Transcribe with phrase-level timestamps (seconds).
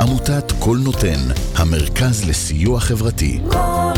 [0.00, 1.18] עמותת כל נותן,
[1.56, 3.40] המרכז לסיוע חברתי.
[3.50, 3.92] כל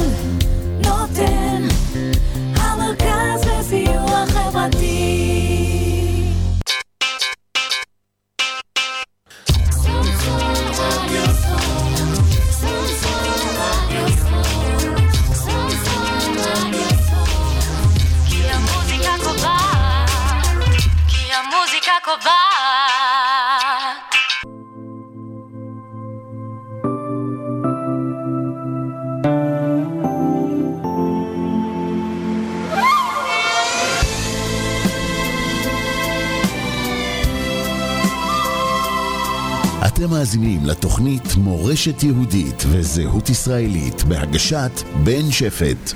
[40.23, 44.71] מאזינים לתוכנית מורשת יהודית וזהות ישראלית בהגשת
[45.05, 45.93] בן שפט.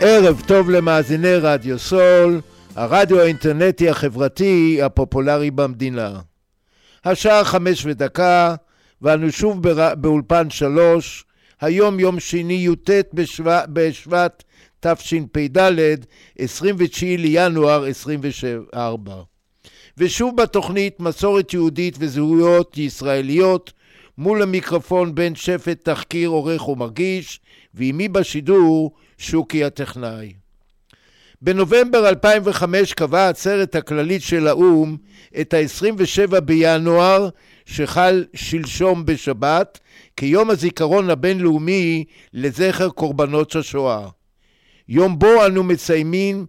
[0.00, 2.40] ערב טוב למאזיני רדיו סול,
[2.76, 6.20] הרדיו האינטרנטי החברתי הפופולרי במדינה.
[7.04, 8.54] השעה חמש ודקה,
[9.02, 9.68] ואנו שוב.
[9.96, 11.24] באולפן שלוש,
[11.60, 14.42] היום יום שני י"ט בשבט, בשבט
[14.80, 15.58] תשפ"ד,
[16.38, 19.22] 29 לינואר 24.
[19.98, 23.72] ושוב בתוכנית מסורת יהודית וזהויות ישראליות,
[24.18, 27.40] מול המיקרופון בן שפט תחקיר עורך ומרגיש,
[27.74, 30.32] ועימי בשידור שוקי הטכנאי.
[31.42, 34.96] בנובמבר 2005 קבעה העצרת הכללית של האו"ם
[35.40, 37.28] את ה-27 בינואר,
[37.66, 39.78] שחל שלשום בשבת,
[40.16, 44.08] כיום הזיכרון הבינלאומי לזכר קורבנות השואה.
[44.88, 46.46] יום בו אנו מציינים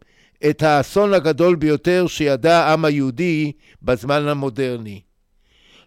[0.49, 5.01] את האסון הגדול ביותר שידע העם היהודי בזמן המודרני.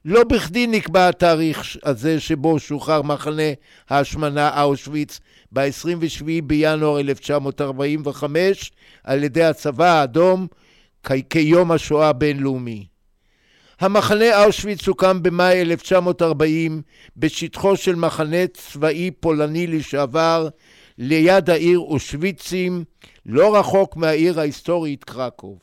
[0.04, 3.42] לא בכדי נקבע התאריך הזה שבו שוחרר מחנה
[3.90, 5.20] ההשמנה אושוויץ
[5.52, 8.72] ב-27 בינואר 1945
[9.04, 10.46] על ידי הצבא האדום
[11.02, 12.86] כ- כיום השואה הבינלאומי.
[13.80, 16.82] המחנה אושוויץ הוקם במאי 1940
[17.16, 20.48] בשטחו של מחנה צבאי פולני לשעבר
[20.98, 22.84] ליד העיר אושוויצים,
[23.26, 25.58] לא רחוק מהעיר ההיסטורית קרקוב.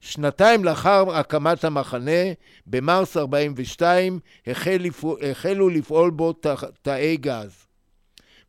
[0.00, 2.32] שנתיים לאחר הקמת המחנה,
[2.66, 4.82] במרס 42, החל
[5.30, 7.52] החלו לפעול בו תא- תאי גז.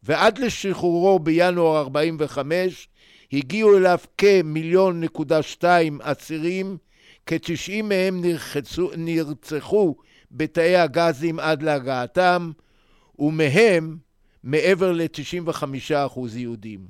[0.03, 2.87] ועד לשחרורו בינואר 45
[3.33, 6.77] הגיעו אליו כמיליון נקודה שתיים עצירים,
[7.25, 9.95] כ-90 מהם נרחצו, נרצחו
[10.31, 12.51] בתאי הגזים עד להגעתם,
[13.19, 13.97] ומהם
[14.43, 16.87] מעבר ל-95% יהודים.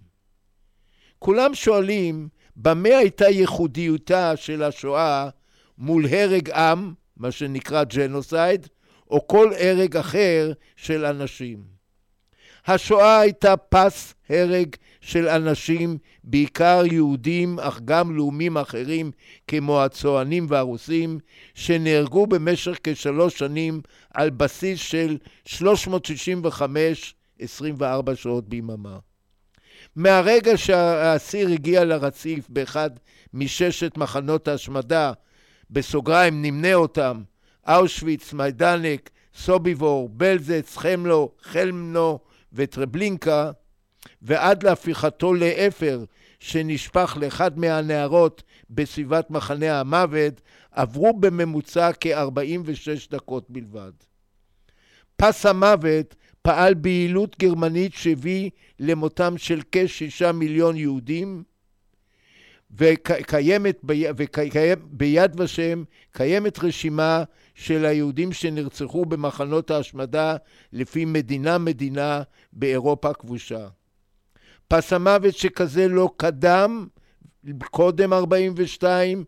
[1.20, 5.30] כולם שואלים במה הייתה ייחודיותה של השואה
[5.78, 8.68] מול הרג עם, מה שנקרא ג'נוסייד,
[9.12, 11.64] או כל הרג אחר של אנשים.
[12.66, 19.12] השואה הייתה פס הרג של אנשים, בעיקר יהודים, אך גם לאומים אחרים,
[19.48, 21.20] כמו הצוענים והרוסים,
[21.54, 23.82] שנהרגו במשך כשלוש שנים
[24.14, 28.98] על בסיס של 365, 24 שעות ביממה.
[29.96, 32.90] מהרגע שהאסיר הגיע לרציף באחד
[33.34, 35.12] מששת מחנות ההשמדה,
[35.70, 37.22] בסוגריים נמנה אותם,
[37.70, 42.20] אושוויץ, מיידנק, סוביבור, בלזץ, חמלו, חלמנו
[42.54, 43.52] וטרבלינקה,
[44.22, 46.04] ועד להפיכתו לאפר
[46.40, 50.42] שנשפך לאחד מהנערות בסביבת מחנה המוות,
[50.72, 53.92] עברו בממוצע כ-46 דקות בלבד.
[55.16, 61.44] פס המוות פעל ביעילות גרמנית שהביא למותם של כשישה מיליון יהודים,
[62.78, 63.80] וקיימת
[64.92, 67.24] ביד ושם קיימת רשימה
[67.56, 70.36] של היהודים שנרצחו במחנות ההשמדה
[70.74, 72.22] לפי מדינה-מדינה
[72.54, 73.68] באירופה הכבושה.
[74.72, 76.88] פס המוות שכזה לא קדם
[77.72, 79.24] קודם 42,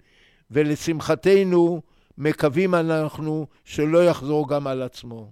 [0.51, 1.81] ולשמחתנו
[2.17, 5.31] מקווים אנחנו שלא יחזור גם על עצמו.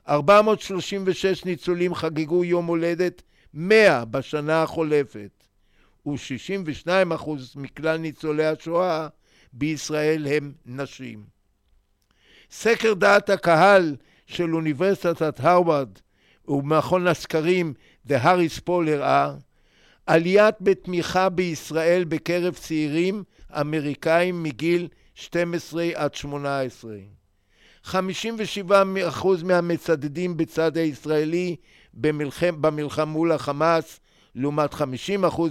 [0.08, 3.22] 436 ניצולים חגגו יום הולדת
[3.54, 5.44] 100 בשנה החולפת,
[6.06, 9.08] ו-62% מכלל ניצולי השואה
[9.52, 11.24] בישראל הם נשים.
[12.50, 13.96] סקר דעת הקהל
[14.26, 15.98] של אוניברסיטת הרווארד
[16.48, 17.74] ומכון הסקרים
[18.08, 19.34] Harris Poll הראה
[20.06, 23.24] עליית בתמיכה בישראל בקרב צעירים
[23.60, 26.96] אמריקאים מגיל 12 עד 18.
[27.84, 27.92] 57%
[29.44, 31.56] מהמצדדים בצד הישראלי
[31.94, 34.00] במלחם, במלחמה מול החמאס,
[34.34, 34.78] לעומת 50%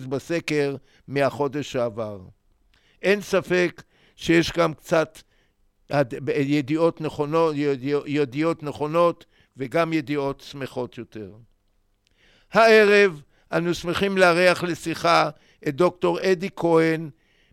[0.09, 0.75] בסקר
[1.07, 2.19] מהחודש שעבר.
[3.01, 3.83] אין ספק
[4.15, 5.21] שיש גם קצת
[6.27, 7.56] ידיעות נכונות,
[8.06, 9.25] ידיעות נכונות
[9.57, 11.34] וגם ידיעות שמחות יותר.
[12.52, 13.22] הערב
[13.52, 15.30] אנו שמחים לארח לשיחה
[15.68, 17.10] את דוקטור אדי כהן,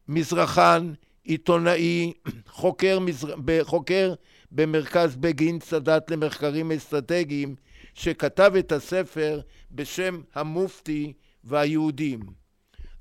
[0.09, 0.93] מזרחן,
[1.25, 2.13] עיתונאי,
[2.49, 3.35] חוקר, מזר...
[3.63, 4.15] חוקר
[4.53, 7.55] במרכז בגין סאדאת למחקרים אסטרטגיים,
[7.95, 9.41] שכתב את הספר
[9.71, 11.13] בשם המופתי
[11.45, 12.21] והיהודים.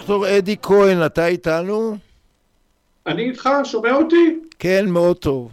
[0.06, 1.98] דוקטור אדי כהן, אתה איתנו?
[3.08, 4.40] אני איתך, שומע אותי?
[4.60, 5.52] כן, מאוד טוב.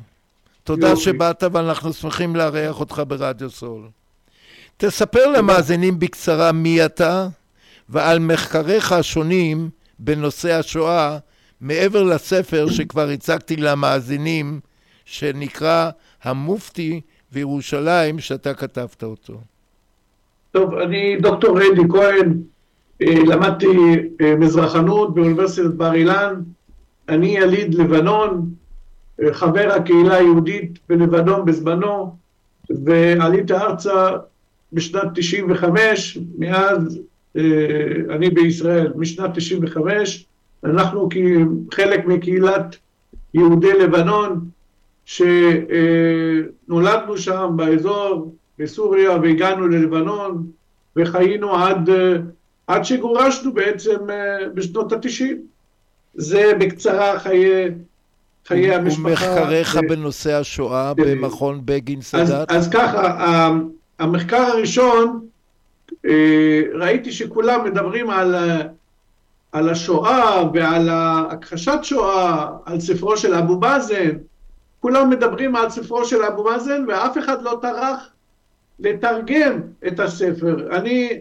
[0.64, 1.02] תודה יופי.
[1.02, 3.88] שבאת ואנחנו שמחים לארח אותך ברדיו סול.
[4.76, 7.28] תספר למאזינים בקצרה מי אתה
[7.88, 11.18] ועל מחקריך השונים בנושא השואה,
[11.60, 14.60] מעבר לספר שכבר הצגתי למאזינים,
[15.04, 15.90] שנקרא
[16.22, 17.00] המופתי
[17.32, 19.40] וירושלים, שאתה כתבת אותו.
[20.50, 22.42] טוב, אני דוקטור אדי כהן,
[23.06, 23.66] למדתי
[24.20, 26.34] אה, מזרחנות באוניברסיטת בר אילן,
[27.08, 28.50] אני יליד לבנון,
[29.22, 32.16] אה, חבר הקהילה היהודית בלבנון בזמנו,
[32.70, 34.10] ועליתי ארצה
[34.72, 37.00] בשנת 95, מאז
[37.36, 37.42] אה,
[38.10, 40.26] אני בישראל, משנת 95,
[40.64, 41.08] אנחנו
[41.74, 42.76] חלק מקהילת
[43.34, 44.48] יהודי לבנון,
[45.04, 46.38] שנולדנו
[47.16, 50.46] שם באזור, בסוריה, והגענו ללבנון,
[50.96, 52.16] וחיינו עד, אה,
[52.66, 55.42] עד שגורשנו בעצם אה, בשנות התשעים.
[56.14, 57.70] זה בקצרה חיי,
[58.46, 59.08] חיי המשפחה.
[59.08, 62.50] ומחקריך אה, בנושא השואה אה, במכון בגין אז, סאדאת?
[62.50, 63.58] אז ככה, ה-
[63.98, 65.26] המחקר הראשון,
[66.74, 68.34] ראיתי שכולם מדברים על,
[69.52, 74.10] על השואה ועל הכחשת שואה, על ספרו של אבו מאזן,
[74.80, 78.08] כולם מדברים על ספרו של אבו מאזן ואף אחד לא טרח
[78.78, 80.76] לתרגם את הספר.
[80.76, 81.20] אני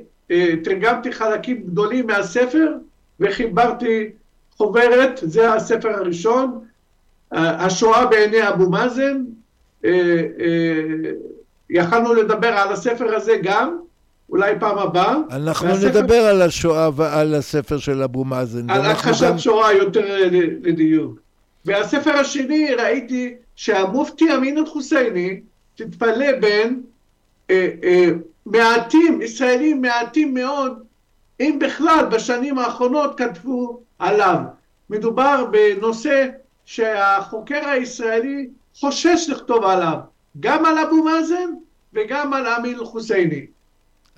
[0.63, 2.73] תרגמתי חלקים גדולים מהספר
[3.19, 4.09] וחיברתי
[4.57, 6.59] חוברת, זה הספר הראשון,
[7.33, 9.17] אה, השואה בעיני אבו מאזן,
[9.85, 9.89] אה,
[10.39, 11.11] אה,
[11.69, 13.77] יכלנו לדבר על הספר הזה גם,
[14.29, 15.15] אולי פעם הבאה.
[15.31, 18.69] אנחנו והספר- נדבר על השואה ועל הספר של אבו מאזן.
[18.69, 20.27] על הכחשת גם- שואה יותר אה,
[20.63, 21.19] לדיוק.
[21.65, 25.39] והספר השני, ראיתי שהמופתי אמין אל-חוסייני,
[25.75, 26.81] תתפלא בין
[27.49, 28.09] אה, אה,
[28.45, 30.83] מעטים, ישראלים מעטים מאוד,
[31.39, 34.37] אם בכלל בשנים האחרונות כתבו עליו.
[34.89, 36.27] מדובר בנושא
[36.65, 39.97] שהחוקר הישראלי חושש לכתוב עליו,
[40.39, 41.49] גם על אבו מאזן
[41.93, 43.45] וגם על אמין אל-חוסייני.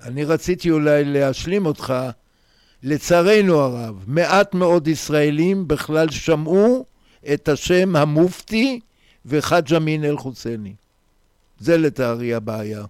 [0.02, 1.94] אני רציתי אולי להשלים אותך.
[2.82, 6.84] לצערנו הרב, מעט מאוד ישראלים בכלל שמעו
[7.32, 8.80] את השם המופתי
[9.26, 10.74] וחאג' אמין אל-חוסייני.
[11.60, 12.84] זה לצערי הבעיה.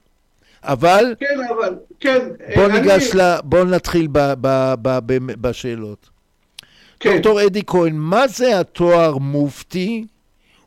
[0.64, 2.18] אבל כן, אבל, כן.
[2.54, 3.40] בוא אה, ניגש אני- ל...
[3.44, 4.18] בוא נתחיל ב...
[4.40, 4.74] ב...
[4.82, 4.98] ב...
[5.06, 5.32] ב...
[5.40, 6.10] בשאלות.
[7.00, 7.12] כן.
[7.14, 10.04] דוקטור אדי כהן, מה זה התואר מופתי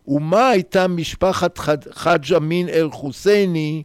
[0.07, 1.57] ומה הייתה משפחת
[1.91, 3.83] חאג' אמין אל-חוסייני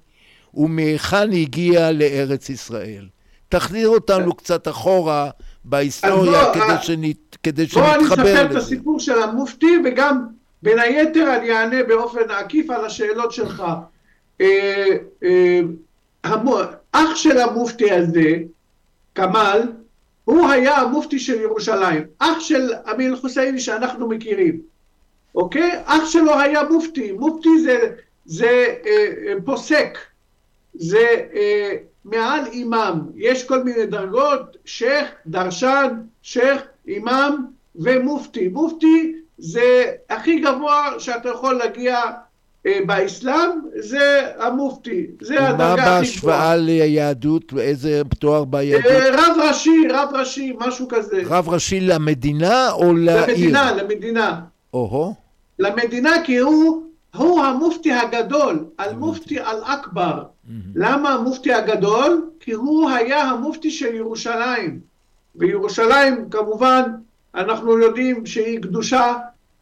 [0.54, 3.07] ומהיכן הגיע לארץ ישראל?
[3.49, 5.31] תחזיר אותנו קצת אחורה
[5.64, 7.37] בהיסטוריה בוא, כדי, אה, שנית...
[7.42, 8.59] כדי בוא אני שנתחבר אספר את לזה.
[8.59, 10.26] הסיפור של המופתי וגם
[10.62, 13.62] בין היתר אני אענה באופן עקיף על השאלות שלך.
[16.93, 18.37] אח של המופתי הזה,
[19.14, 19.62] כמאל,
[20.25, 24.61] הוא היה המופתי של ירושלים, אח של אמין חוסייני שאנחנו מכירים,
[25.35, 25.71] אוקיי?
[25.85, 27.79] אח שלו היה מופתי, מופתי זה,
[28.25, 29.99] זה אה, אה, פוסק,
[30.75, 35.88] זה אה, מעל אימאם, יש כל מיני דרגות, שייח', דרשן,
[36.23, 37.35] שייח', אימאם
[37.76, 38.49] ומופתי.
[38.49, 42.00] מופתי זה הכי גבוה שאתה יכול להגיע
[42.87, 46.00] באסלאם, זה המופתי, זה הדרגה הכי גבוהה.
[46.00, 48.90] בהשוואה ליהדות, ואיזה תואר ביהדות?
[48.90, 51.23] אה, רב ראשי, רב ראשי, משהו כזה.
[51.25, 53.26] רב ראשי למדינה או לעיר?
[53.26, 54.40] למדינה, למדינה.
[54.75, 55.14] או-הו.
[55.59, 56.83] למדינה כי הוא,
[57.16, 60.23] הוא המופתי הגדול, אל-מופתי אל-אכבר.
[60.75, 62.31] למה המופתי הגדול?
[62.40, 64.81] כי הוא היה המופתי של ירושלים.
[65.37, 66.83] וירושלים כמובן
[67.35, 69.14] אנחנו יודעים שהיא קדושה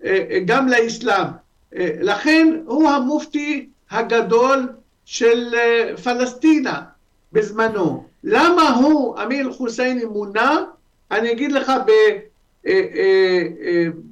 [0.04, 1.26] אה, אה, גם לאסלאם.
[1.77, 4.69] אה, לכן הוא המופתי הגדול
[5.05, 6.83] של אה, פלסטינה
[7.33, 8.05] בזמנו.
[8.25, 10.65] למה הוא, אמיר חוסייני, מונה?
[11.11, 11.91] אני אגיד לך ב,
[12.67, 12.83] אה,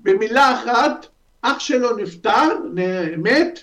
[0.03, 1.07] במילה אחת,
[1.43, 2.57] אח שלו נפטר,
[3.17, 3.61] מת,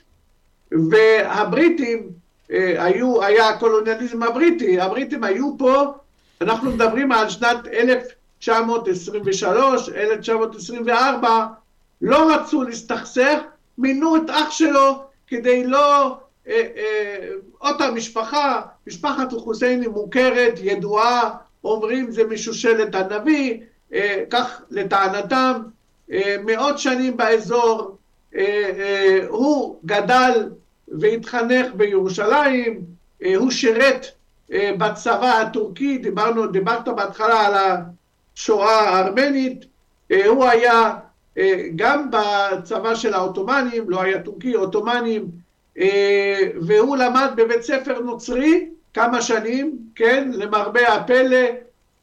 [0.71, 2.09] והבריטים
[2.49, 5.93] היו, היה הקולוניאליזם הבריטי, הבריטים היו פה,
[6.41, 11.45] אנחנו מדברים על שנת 1923, 1924,
[12.01, 13.39] לא רצו להסתכסך,
[13.77, 16.17] מינו את אח שלו כדי לא...
[16.47, 17.27] אה, אה,
[17.61, 21.31] אותה משפחה, משפחת אל-חוסייני מוכרת, ידועה,
[21.63, 23.57] אומרים זה משושלת הנביא,
[23.93, 25.61] אה, כך לטענתם,
[26.45, 27.97] מאות שנים באזור,
[29.27, 30.49] הוא גדל
[30.87, 32.81] והתחנך בירושלים,
[33.35, 34.05] הוא שירת
[34.49, 37.53] בצבא הטורקי, דיברנו, דיברת בהתחלה על
[38.35, 39.65] השואה הארמנית,
[40.27, 40.93] הוא היה
[41.75, 45.25] גם בצבא של העות'מאנים, לא היה טורקי, עות'מאנים,
[45.79, 51.45] אה, והוא למד בבית ספר נוצרי כמה שנים, כן, למרבה הפלא,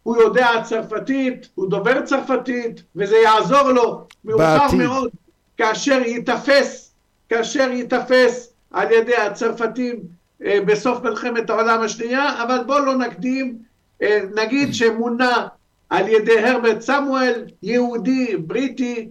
[0.02, 4.76] הוא יודע צרפתית, הוא דובר צרפתית, וזה יעזור לו מאוחר.
[4.78, 5.10] מאוד
[5.56, 6.92] כאשר ייתפס,
[7.28, 10.00] כאשר ייתפס על ידי הצרפתים
[10.44, 13.58] אה, בסוף מלחמת העולם השנייה, אבל בואו לא נקדים,
[14.02, 15.46] אה, נגיד שמונה
[15.90, 19.04] על ידי הרברט סמואל, יהודי בריטי, אה,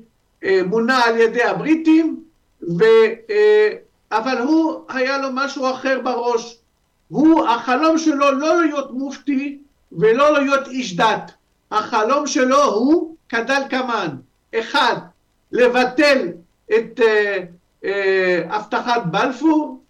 [0.66, 2.24] מונה על ידי הבריטים,
[2.80, 2.84] ו,
[3.30, 3.70] אה,
[4.12, 6.58] אבל הוא, היה לו משהו אחר בראש.
[7.08, 9.60] הוא, החלום שלו לא להיות מופתי
[9.92, 11.32] ולא להיות איש דת.
[11.72, 14.08] החלום שלו הוא כדלקמן.
[14.56, 14.96] אחד,
[15.52, 16.28] לבטל
[16.76, 17.38] את אה,
[17.84, 19.84] אה, הבטחת בלפור,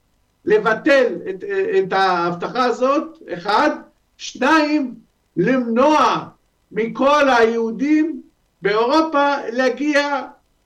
[0.46, 3.70] לבטל את, אה, את ההבטחה הזאת, אחד.
[4.18, 4.96] שניים,
[5.38, 6.26] למנוע
[6.72, 8.22] מכל היהודים
[8.62, 10.22] באירופה להגיע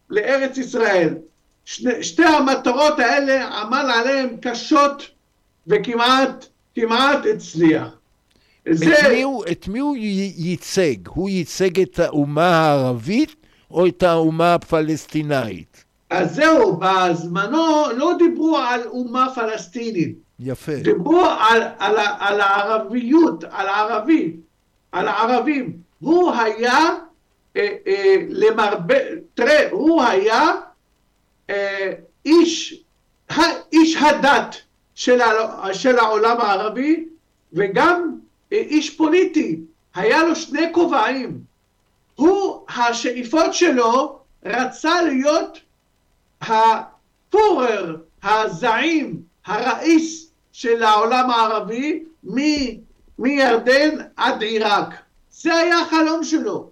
[0.09, 1.13] לארץ ישראל.
[1.65, 5.09] שני, שתי המטרות האלה עמל עליהן קשות
[5.67, 6.45] וכמעט
[6.75, 7.87] כמעט הצליח.
[8.69, 9.95] זה, את מי, הוא, את מי הוא
[10.35, 11.07] ייצג?
[11.07, 13.35] הוא ייצג את האומה הערבית
[13.71, 15.85] או את האומה הפלסטינאית?
[16.09, 20.75] אז זהו, בזמנו לא דיברו על אומה פלסטינית, יפה.
[20.75, 24.35] דיברו על, על, על הערביות, על הערבי,
[24.91, 25.73] על הערבים.
[25.99, 26.79] הוא היה,
[27.55, 28.95] אה, אה, למרבה,
[29.33, 30.51] תראה, הוא היה
[31.49, 31.91] אה,
[32.25, 32.83] איש,
[33.73, 34.55] איש הדת
[34.95, 37.05] של, ה- של העולם הערבי
[37.53, 38.15] וגם
[38.53, 39.59] אה, איש פוליטי.
[39.95, 41.39] היה לו שני כובעים.
[42.15, 45.59] הוא, השאיפות שלו, רצה להיות
[46.41, 52.85] הפורר, הזעים, הראיס של העולם הערבי מ-
[53.19, 54.93] מירדן עד עיראק.
[55.31, 56.69] זה היה החלום שלו.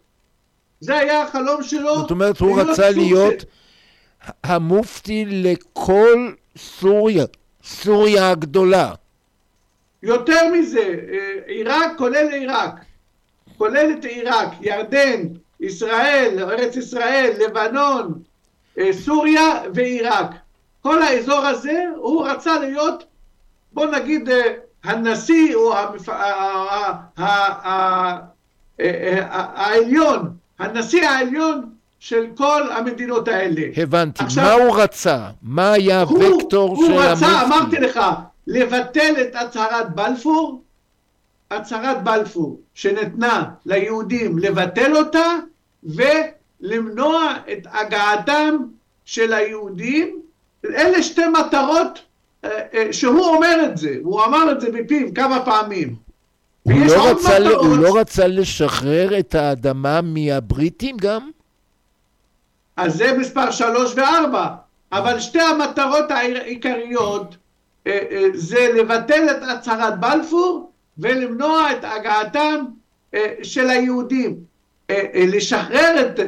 [0.84, 1.96] זה היה החלום שלו.
[1.98, 3.48] זאת אומרת, הוא להיות רצה להיות של-
[4.43, 7.26] המופתי לכל סוריה,
[7.63, 8.91] סוריה הגדולה.
[10.04, 10.80] יותר מזה,
[11.12, 12.76] אה, עיראק כולל עיראק,
[13.58, 15.22] כולל את עיראק, ירדן,
[15.60, 18.13] ישראל, ארץ ישראל, לבנון,
[18.78, 20.32] אה, סוריה ועיראק.
[20.82, 23.04] כל האזור הזה, הוא רצה להיות,
[23.74, 24.41] בוא נגיד, אה,
[24.84, 25.74] הנשיא או
[28.78, 33.62] העליון, הנשיא העליון של כל המדינות האלה.
[33.78, 34.24] הבנתי.
[34.24, 35.28] עכשיו- מה הוא רצה?
[35.42, 37.80] מה היה הוקטור של הוא רצה, אמרתי המופתי?
[37.80, 38.00] לך,
[38.48, 40.62] לבטל את הצהרת בלפור,
[41.52, 45.36] הצהרת בלפור שנתנה ליהודים לבטל אותה
[45.84, 48.58] ולמנוע את הגעתם
[49.06, 50.20] של היהודים.
[50.66, 52.00] אלה שתי מטרות
[52.46, 56.03] אה, אה, שהוא אומר את זה, הוא אמר את זה בפיו כמה פעמים.
[56.63, 57.80] הוא לא רצה ל- הוא מטרות.
[57.80, 61.30] לא רצה לשחרר את האדמה מהבריטים גם?
[62.78, 64.47] אז זה מספר שלוש וארבע.
[64.91, 67.38] אבל שתי המטרות העיקריות
[67.88, 72.65] אה, אה, זה לבטל את הצהרת בלפור ולמנוע את הגעתם
[73.13, 74.54] אה, של היהודים.
[75.15, 76.19] לשחרר את...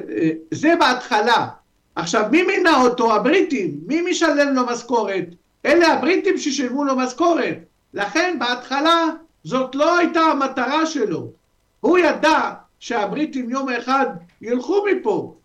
[0.52, 1.48] זה בהתחלה.
[1.96, 3.16] עכשיו, מי מינה אותו?
[3.16, 3.72] הבריטים.
[3.88, 5.26] מי משלם לו משכורת?
[5.66, 7.58] אלה הבריטים ששילמו לו משכורת.
[7.94, 9.06] לכן בהתחלה
[9.46, 11.32] זאת לא הייתה המטרה שלו.
[11.80, 14.06] הוא ידע שהבריטים יום אחד
[14.42, 15.36] ילכו מפה.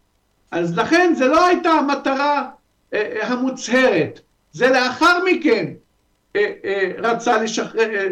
[0.51, 2.49] אז לכן זה לא הייתה המטרה
[2.95, 4.21] אה, אה, המוצהרת.
[4.53, 5.67] זה לאחר מכן
[6.37, 8.07] אה, אה, רצה לשחרר, אה,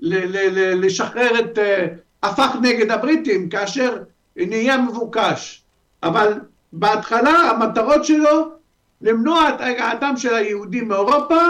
[0.00, 1.58] ל- ל- ל- לשחרר את...
[1.58, 1.86] אה,
[2.22, 4.02] הפך נגד הבריטים כאשר
[4.36, 5.62] נהיה מבוקש.
[6.02, 6.40] אבל
[6.72, 8.52] בהתחלה המטרות שלו
[9.00, 11.40] למנוע את הגעתם של היהודים מאירופה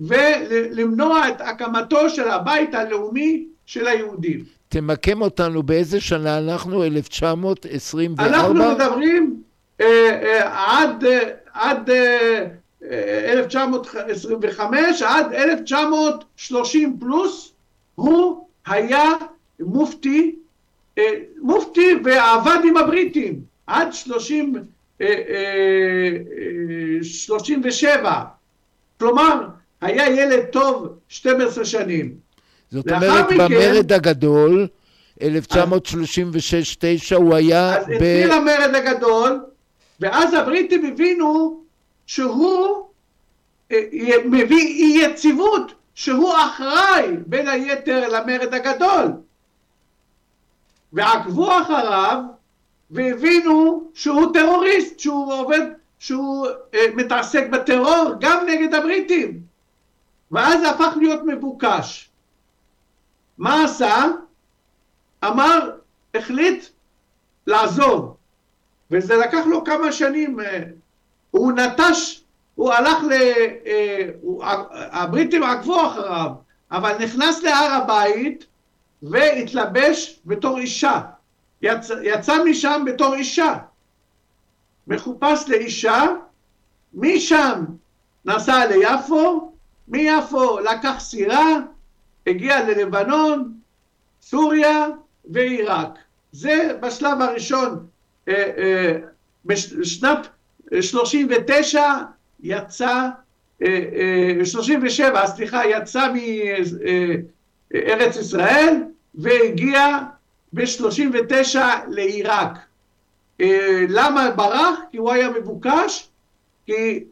[0.00, 4.44] ולמנוע את הקמתו של הבית הלאומי של היהודים.
[4.68, 6.84] תמקם אותנו באיזה שנה אנחנו?
[6.84, 8.26] 1924?
[8.26, 9.42] אנחנו מדברים
[9.80, 9.86] אה,
[10.22, 11.18] אה, עד, אה,
[11.52, 12.46] עד אה,
[12.90, 17.52] אה, 1925, עד 1930 פלוס,
[17.94, 19.04] הוא היה
[19.60, 20.36] מופתי,
[20.98, 21.04] אה,
[21.40, 24.54] מופתי ועבד עם הבריטים עד 30,
[25.00, 25.12] אה, אה,
[26.98, 28.22] אה, 37.
[28.98, 29.46] כלומר,
[29.80, 32.14] היה ילד טוב 12 שנים.
[32.70, 34.66] זאת אומרת, מכן- במרד הגדול,
[35.20, 35.24] 1936-9,
[37.16, 37.90] הוא היה אז ב...
[37.92, 39.40] התחיל המרד הגדול,
[40.00, 41.60] ואז הבריטים הבינו
[42.06, 42.86] שהוא
[43.72, 43.80] אה,
[44.24, 49.06] מביא אי יציבות, שהוא אחראי בין היתר למרד הגדול.
[50.92, 52.22] ועקבו אחריו
[52.90, 55.60] והבינו שהוא טרוריסט, שהוא עובד,
[55.98, 59.49] שהוא אה, מתעסק בטרור גם נגד הבריטים.
[60.30, 62.10] ואז זה הפך להיות מבוקש.
[63.38, 64.04] מה עשה?
[65.24, 65.70] אמר,
[66.14, 66.64] החליט
[67.46, 68.16] לעזוב.
[68.90, 70.40] וזה לקח לו כמה שנים.
[70.40, 70.62] אה,
[71.30, 72.20] הוא נטש,
[72.54, 73.12] הוא הלך ל...
[73.66, 74.44] אה, הוא-
[74.92, 76.30] הבריטים עקבו אחריו,
[76.70, 78.44] אבל נכנס להר הבית
[79.02, 81.00] והתלבש בתור אישה.
[81.62, 83.54] יצא, יצא משם בתור אישה.
[84.86, 86.02] מחופש לאישה,
[86.94, 87.64] משם
[88.24, 89.49] נסע ליפו,
[89.90, 91.56] מיפו לקח סירה,
[92.26, 93.52] הגיע ללבנון,
[94.22, 94.86] סוריה
[95.24, 95.98] ועיראק.
[96.32, 97.86] זה בשלב הראשון.
[98.28, 98.96] אה, אה,
[99.44, 100.28] בשנת
[100.80, 101.82] 39
[102.42, 103.08] יצא,
[104.44, 106.08] 37, סליחה, יצא
[107.74, 108.74] מארץ ישראל
[109.14, 109.98] והגיע
[110.52, 112.58] ב-39 לעיראק.
[113.88, 114.78] למה ברח?
[114.90, 116.08] כי הוא היה מבוקש,
[116.66, 117.04] כי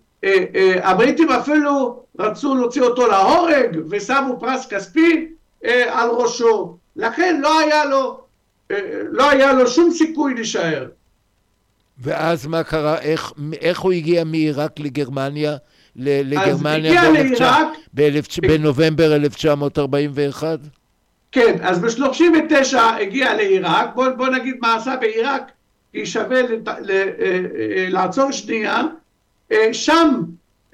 [0.82, 5.28] הבריטים אפילו רצו להוציא אותו להורג ושמו פרס כספי
[5.88, 6.76] על ראשו.
[6.96, 8.20] לכן לא היה לו,
[9.10, 10.86] לא היה לו שום סיכוי להישאר.
[12.00, 12.98] ואז מה קרה?
[13.00, 15.56] איך, איך הוא הגיע מעיראק לגרמניה?
[15.96, 20.58] לגרמניה הגיע באלף- לעיראק- באלף- בנובמבר 1941?
[21.32, 25.52] כן, אז ב-39 הגיע לעיראק, בוא, בוא נגיד מה עשה בעיראק,
[25.92, 28.82] כי שווה לת, ל, אה, אה, לעצור שנייה.
[29.52, 30.22] אה, שם,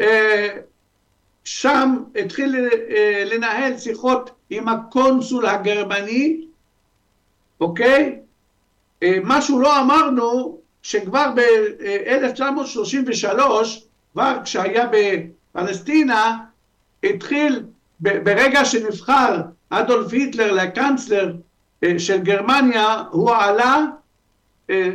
[0.01, 0.49] אה,
[1.45, 6.41] שם התחיל אה, לנהל שיחות עם הקונסול הגרמני,
[7.61, 8.19] אוקיי?
[9.25, 13.39] משהו לא אמרנו, שכבר ב-1933,
[14.13, 16.39] כבר כשהיה בפלסטינה,
[17.05, 17.63] התחיל,
[18.01, 21.35] ברגע שנבחר אדולף היטלר לקנצלר
[21.99, 23.85] של גרמניה, הוא עלה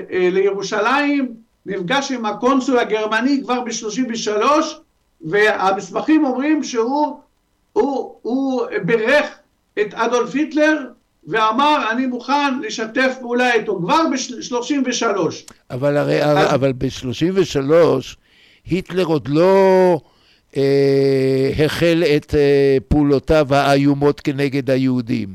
[0.09, 1.35] לירושלים,
[1.69, 4.41] נפגש עם הקונסול הגרמני כבר ב-33,
[5.21, 7.19] והמסמכים אומרים שהוא
[7.73, 9.25] הוא, הוא בירך
[9.81, 10.77] את אדולף היטלר
[11.27, 15.05] ואמר אני מוכן לשתף פעולה איתו כבר ב-33.
[15.71, 17.71] אבל הרי, אז- אבל ב-33
[18.65, 19.99] היטלר עוד לא
[20.57, 25.29] אה, החל את אה, פעולותיו האיומות כנגד היהודים.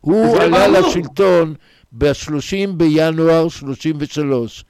[0.00, 0.88] הוא עלה ברור.
[0.88, 1.54] לשלטון
[1.92, 4.64] ב-30 בינואר 33.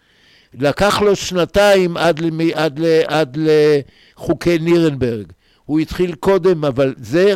[0.55, 5.27] לקח לו שנתיים עד, למי, עד, ל, עד לחוקי נירנברג.
[5.65, 7.35] הוא התחיל קודם, אבל זה,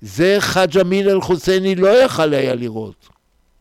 [0.00, 3.08] זה חאג' אמין אל-חוסייני לא יכל היה לראות.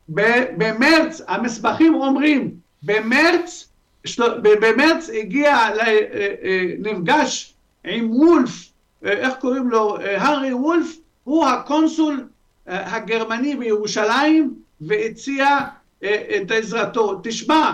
[0.10, 2.52] במרץ, המסמכים אומרים,
[2.84, 3.68] במרץ,
[4.06, 7.54] של- במרץ הגיע, אה, אה, נפגש
[7.86, 8.70] עם וולף,
[9.06, 10.88] אה, איך קוראים לו, הארי וולף,
[11.24, 12.28] הוא הקונסול
[12.68, 15.48] הגרמני בירושלים, והציע
[16.00, 17.20] את עזרתו.
[17.24, 17.72] תשמע,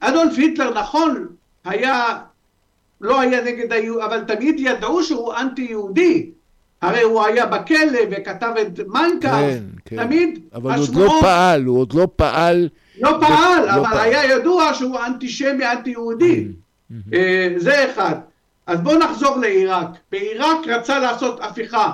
[0.00, 1.26] אדולף היטלר נכון,
[1.64, 2.18] היה,
[3.00, 6.30] לא היה נגד היהודים, אבל תמיד ידעו שהוא אנטי יהודי.
[6.82, 10.04] הרי הוא היה בכלא וכתב את מיינקאפ, כן, כן.
[10.04, 12.68] תמיד אבל הוא עוד לא השמועות- פעל, הוא עוד לא פעל.
[13.00, 13.98] לא פעל, לא אבל פעל.
[13.98, 16.46] היה ידוע שהוא אנטישמי, אנטי יהודי.
[17.12, 18.14] אה, זה אחד.
[18.66, 19.88] אז בואו נחזור לעיראק.
[20.12, 21.92] בעיראק רצה לעשות הפיכה.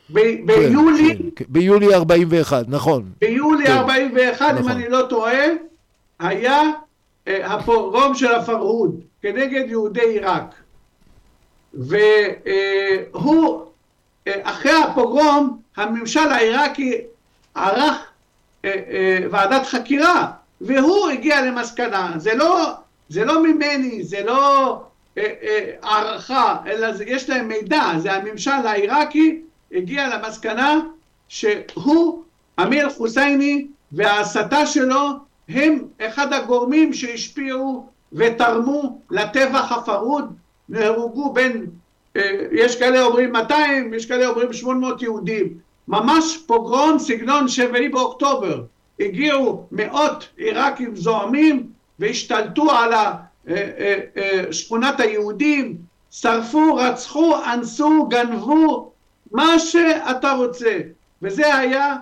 [0.09, 3.11] ביולי, ביולי 41, נכון.
[3.20, 4.70] ביולי כן, 41, אם נכון.
[4.70, 5.44] אני לא טועה,
[6.18, 6.62] היה
[7.28, 10.54] אה, הפוגרום של הפרהוד כנגד יהודי עיראק.
[11.74, 13.64] והוא,
[14.26, 17.00] אה, אחרי הפוגרום, הממשל העיראקי
[17.54, 17.94] ערך אה, אה,
[19.31, 22.70] ועדת חקירה, והוא הגיע למסקנה, זה לא,
[23.09, 24.81] זה לא ממני, זה לא
[25.18, 29.40] אה, אה, הערכה, אלא זה, יש להם מידע, זה הממשל העיראקי
[29.72, 30.81] הגיע למסקנה
[31.29, 32.22] שהוא,
[32.62, 35.09] אמיר חוסייני וההסתה שלו
[35.48, 40.35] הם אחד הגורמים שהשפיעו ותרמו לטבח הפרוד,
[40.68, 41.66] נהרגו בין,
[42.16, 45.63] אה, יש כאלה אומרים 200, יש כאלה אומרים 800 יהודים.
[45.88, 48.62] ממש פוגרום סגנון שביעי באוקטובר.
[49.01, 51.66] הגיעו מאות עיראקים זועמים
[51.99, 53.14] והשתלטו על אה,
[53.49, 55.77] אה, אה, שכונת היהודים,
[56.11, 58.92] שרפו, רצחו, אנסו, גנבו,
[59.33, 60.79] מה שאתה רוצה.
[61.23, 61.97] וזה היה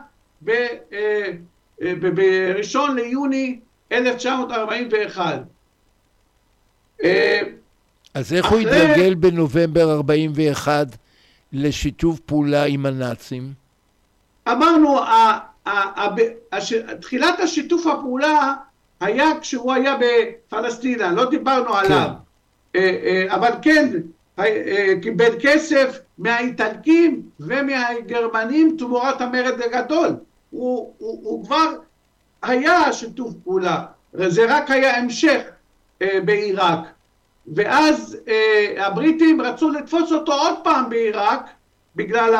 [1.80, 3.58] בראשון ליוני
[3.92, 5.42] 1941.
[7.04, 7.40] אה,
[8.14, 10.86] אז איך הוא אחרי- התגלגל בנובמבר 41
[11.52, 13.61] לשיתוף פעולה עם הנאצים?
[14.48, 14.98] אמרנו,
[17.00, 18.54] תחילת השיתוף הפעולה
[19.00, 22.08] היה כשהוא היה בפלסטינה, לא דיברנו עליו.
[22.76, 23.88] אה, אה, אבל כן,
[24.38, 30.08] אה, קיבל כסף מהאיטלקים ומהגרמנים תמורת המרד הגדול.
[30.50, 31.70] הוא, הוא, הוא כבר
[32.42, 35.40] היה שיתוף פעולה, זה רק היה המשך
[36.02, 36.78] אה, בעיראק.
[37.54, 41.50] ואז אה, הבריטים רצו לתפוס אותו עוד פעם בעיראק,
[41.96, 42.34] בגלל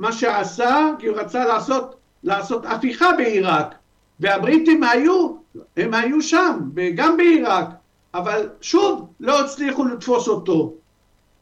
[0.00, 3.74] מה שעשה, כי הוא רצה לעשות, לעשות הפיכה בעיראק.
[4.20, 5.28] והבריטים היו,
[5.76, 6.58] הם היו שם,
[6.94, 7.66] גם בעיראק,
[8.14, 10.74] אבל שוב לא הצליחו לתפוס אותו.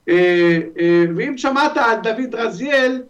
[0.09, 3.03] אה, אה, ואם שמעת על דוד רזיאל,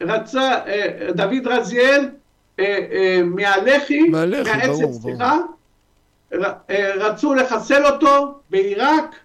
[0.00, 2.08] רצה, אה, דוד רזיאל
[3.24, 5.38] מהלח"י, מהלח"י, מהאצ"ל, ברור, סליחה,
[6.96, 9.16] רצו לחסל אותו בעיראק,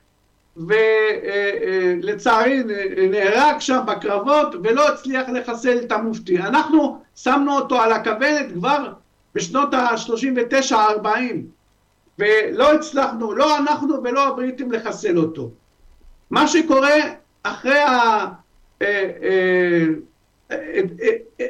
[1.98, 2.64] ולצערי
[3.10, 6.38] נהרג שם בקרבות ולא הצליח לחסל את המופתי.
[6.38, 8.94] אנחנו שמנו אותו על הכוונת כבר
[9.36, 11.06] בשנות ה-39-40
[12.20, 15.50] ולא הצלחנו, לא אנחנו ולא הבריטים לחסל אותו.
[16.32, 16.96] מה שקורה
[17.44, 18.28] אחרי ה...
[18.82, 20.60] אה, אה,
[21.40, 21.46] אה,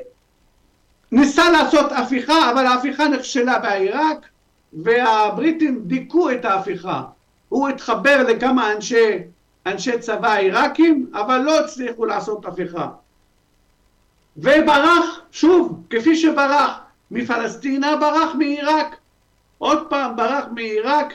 [1.11, 4.25] ניסה לעשות הפיכה, אבל ההפיכה נכשלה בעיראק
[4.73, 7.03] והבריטים דיכאו את ההפיכה.
[7.49, 9.17] הוא התחבר לכמה אנשי,
[9.65, 12.88] אנשי צבא עיראקים, אבל לא הצליחו לעשות הפיכה.
[14.38, 16.79] וברח, שוב, כפי שברח
[17.12, 18.95] מפלסטינה, ברח מעיראק.
[19.57, 21.13] עוד פעם ברח מעיראק,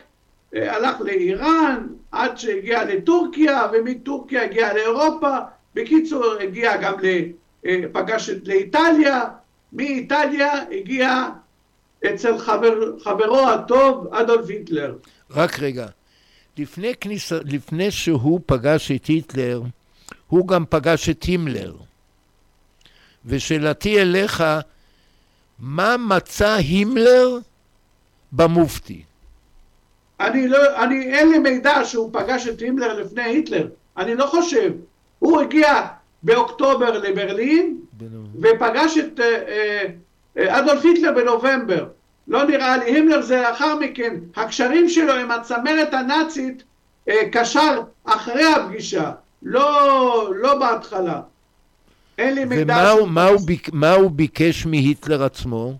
[0.52, 5.36] הלך לאיראן, עד שהגיע לטורקיה, ומטורקיה הגיע לאירופה.
[5.74, 7.06] בקיצור, הגיע גם, ל,
[7.92, 9.24] פגש לאיטליה,
[9.72, 11.28] מאיטליה הגיע
[12.06, 14.94] אצל חבר, חברו הטוב אדולף היטלר.
[15.30, 15.86] רק רגע,
[16.58, 17.32] לפני, כניס...
[17.32, 19.62] לפני שהוא פגש את היטלר,
[20.26, 21.74] הוא גם פגש את הימלר.
[23.26, 24.44] ושאלתי אליך,
[25.58, 27.38] מה מצא הימלר
[28.32, 29.02] במופתי?
[30.20, 34.72] אני לא, אני, אין לי מידע שהוא פגש את הימלר לפני היטלר, אני לא חושב.
[35.18, 35.86] הוא הגיע
[36.22, 37.80] באוקטובר לברלין,
[38.42, 39.84] ופגש את אה, אה,
[40.38, 41.86] אה, אדולף היטלר בנובמבר.
[42.28, 46.62] לא נראה לי, הימלר זה לאחר מכן, הקשרים שלו עם הצמרת הנאצית
[47.32, 51.20] קשר אחרי הפגישה, לא, לא בהתחלה.
[52.18, 52.74] אין לי מידע...
[52.74, 55.74] ומה הוא, מה הוא, ביק, מה הוא ביקש מהיטלר עצמו?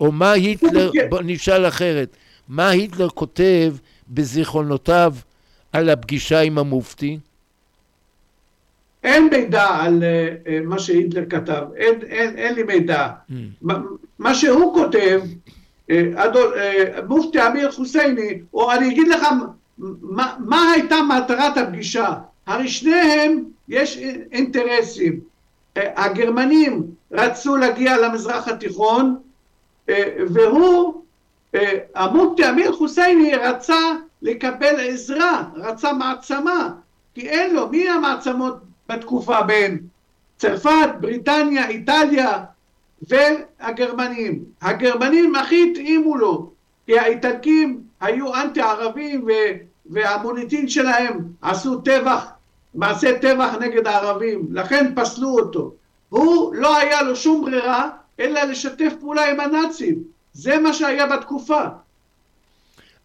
[0.00, 2.16] או מה היטלר, בוא נשאל אחרת,
[2.48, 3.74] מה היטלר כותב
[4.08, 5.14] בזיכרונותיו
[5.72, 7.18] על הפגישה עם המופתי?
[9.04, 13.08] אין מידע על uh, מה שהיטלר כתב, אין, אין, אין לי מידע.
[13.08, 13.32] Mm.
[13.62, 13.78] מה,
[14.18, 15.20] מה שהוא כותב,
[15.90, 19.26] uh, אדול, uh, מופתי אמיר חוסייני, או אני אגיד לך
[19.78, 22.14] מה, מה הייתה מטרת הפגישה.
[22.46, 23.98] הרי שניהם יש
[24.32, 25.12] אינטרסים.
[25.12, 29.16] Uh, הגרמנים רצו להגיע למזרח התיכון,
[29.86, 29.92] uh,
[30.30, 31.02] והוא,
[31.56, 31.58] uh,
[31.94, 33.78] המופתי אמיר חוסייני רצה
[34.22, 36.70] לקבל עזרה, רצה מעצמה,
[37.14, 38.54] כי אין לו, מי המעצמות
[38.88, 39.78] בתקופה בין
[40.36, 42.44] צרפת, בריטניה, איטליה
[43.08, 44.44] והגרמנים.
[44.62, 46.50] הגרמנים הכי התאימו לו,
[46.86, 49.26] כי האיטלקים היו אנטי ערבים
[49.86, 52.26] והמוניטין שלהם עשו טבח,
[52.74, 55.72] מעשה טבח נגד הערבים, לכן פסלו אותו.
[56.08, 60.02] הוא לא היה לו שום ברירה אלא לשתף פעולה עם הנאצים.
[60.32, 61.60] זה מה שהיה בתקופה.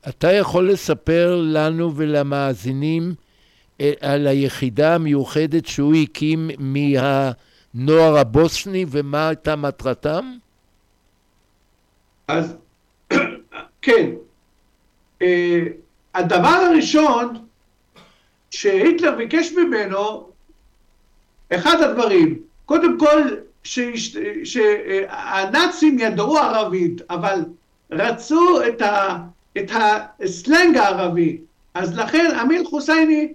[0.10, 3.14] אתה יכול לספר לנו ולמאזינים
[4.00, 10.32] על היחידה המיוחדת שהוא הקים מהנוער הבוסני ומה הייתה מטרתם?
[12.28, 12.56] אז
[13.82, 14.10] כן,
[15.22, 15.60] אה,
[16.16, 17.46] הדבר הראשון
[18.52, 20.30] שהיטלר ביקש ממנו,
[21.50, 23.22] אחד הדברים, קודם כל
[24.44, 27.46] שהנאצים ידעו ערבית, אבל
[27.92, 29.18] רצו את, ה,
[29.58, 31.38] את הסלנג הערבי,
[31.74, 33.34] אז לכן אמיל חוסייני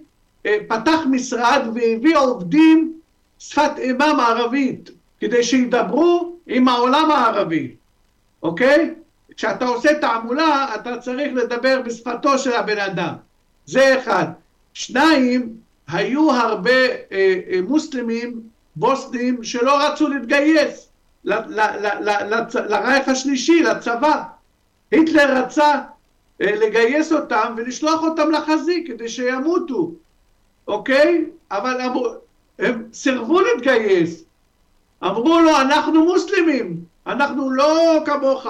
[0.67, 2.93] פתח משרד והביא עובדים
[3.39, 7.75] שפת אימם ערבית, כדי שידברו עם העולם הערבי,
[8.43, 8.93] אוקיי?
[9.37, 13.13] כשאתה עושה תעמולה, אתה צריך לדבר בשפתו של הבן אדם.
[13.65, 14.25] זה אחד.
[14.73, 15.55] שניים,
[15.87, 18.41] היו הרבה אה, אה, מוסלמים
[18.75, 20.89] בוסנים שלא רצו להתגייס
[21.23, 24.23] לרייך השלישי, לצבא.
[24.91, 25.81] היטלר רצה
[26.41, 29.91] אה, לגייס אותם ולשלוח אותם לחזית כדי שימותו.
[30.67, 31.25] אוקיי?
[31.51, 32.07] אבל אמרו,
[32.59, 34.23] הם סירבו להתגייס.
[35.03, 38.47] אמרו לו, אנחנו מוסלמים, אנחנו לא כמוך.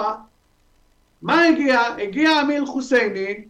[1.22, 1.80] מה הגיע?
[1.80, 3.44] הגיע אמיל חוסייני,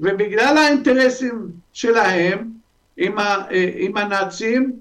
[0.00, 2.50] ובגלל האינטרסים שלהם
[2.96, 3.36] עם, ה,
[3.74, 4.72] עם הנאצים,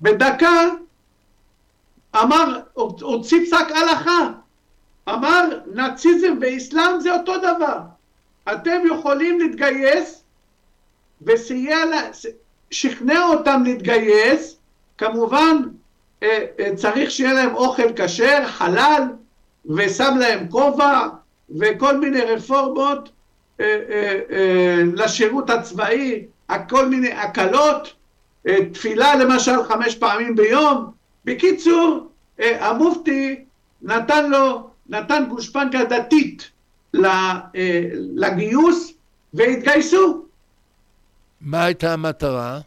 [0.00, 0.60] בדקה
[2.16, 4.30] אמר, הוציא פסק הלכה,
[5.08, 7.78] אמר נאציזם ואסלאם זה אותו דבר.
[8.52, 10.24] אתם יכולים להתגייס,
[11.22, 11.76] וסייע,
[12.70, 14.58] שכנע אותם להתגייס,
[14.98, 15.56] כמובן
[16.22, 19.02] אה, אה, צריך שיהיה להם אוכל כשר, חלל,
[19.76, 21.08] ושם להם כובע,
[21.58, 23.08] וכל מיני רפורמות
[23.60, 26.24] אה, לשירות הצבאי,
[26.68, 27.92] כל מיני הקלות,
[28.72, 30.84] תפילה למשל חמש פעמים ביום.
[31.24, 33.44] בקיצור, המופתי
[33.82, 36.50] נתן לו, נתן גושפנקה דתית
[38.14, 38.92] לגיוס,
[39.34, 40.27] והתגייסו.
[41.40, 42.60] מה הייתה המטרה?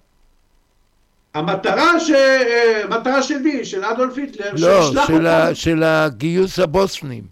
[1.34, 2.12] המטרה, ש...
[2.12, 3.66] אה, מטרה של מי?
[3.66, 5.56] של אדולף היטלר, לא, של, ה.
[5.56, 7.24] של הגיוס הבוסנים.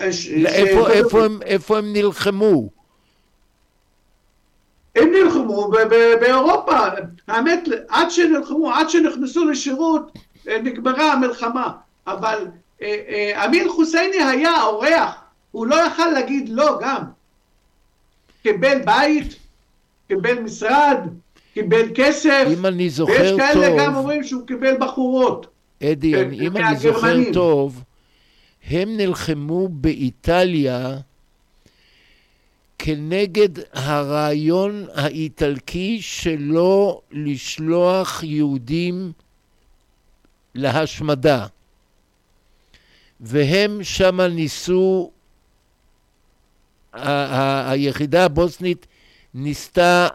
[0.00, 2.68] אה, ש- איפה, ש- איפה, הם, איפה הם נלחמו?
[4.96, 6.76] הם נלחמו ב- ב- באירופה,
[7.28, 10.12] האמת, עד שנלחמו, עד שנכנסו לשירות,
[10.48, 11.72] אה, נגמרה המלחמה.
[12.06, 12.46] אבל
[12.82, 15.14] אה, אה, אמיר חוסייני היה אורח,
[15.50, 17.02] הוא לא יכל להגיד לא גם.
[18.42, 19.36] קיבל בית,
[20.08, 20.98] קיבל משרד,
[21.54, 25.46] קיבל כסף, אם אני ויש זוכר כאלה גם טוב, אומרים שהוא קיבל בחורות.
[25.82, 27.16] אדי, אה, אני- אם אני זוכר.
[27.32, 27.82] טוב,
[28.66, 30.96] הם נלחמו באיטליה
[32.78, 39.12] כנגד הרעיון האיטלקי שלא לשלוח יהודים
[40.54, 41.46] להשמדה.
[43.20, 45.10] והם שמה ניסו,
[46.92, 48.86] היחידה הבוסנית
[49.34, 50.08] ניסתה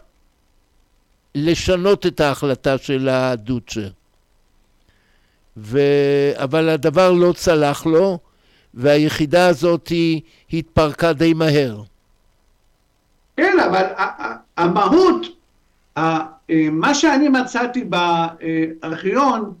[1.34, 3.88] לשנות את ההחלטה של הדוצ'ה.
[5.56, 5.78] ו...
[6.34, 8.18] אבל הדבר לא צלח לו,
[8.74, 10.20] והיחידה הזאת היא
[10.52, 11.82] התפרקה די מהר.
[13.36, 13.84] כן, אבל
[14.56, 15.26] המהות,
[15.96, 16.26] אה,
[16.72, 19.54] מה שאני מצאתי בארכיון,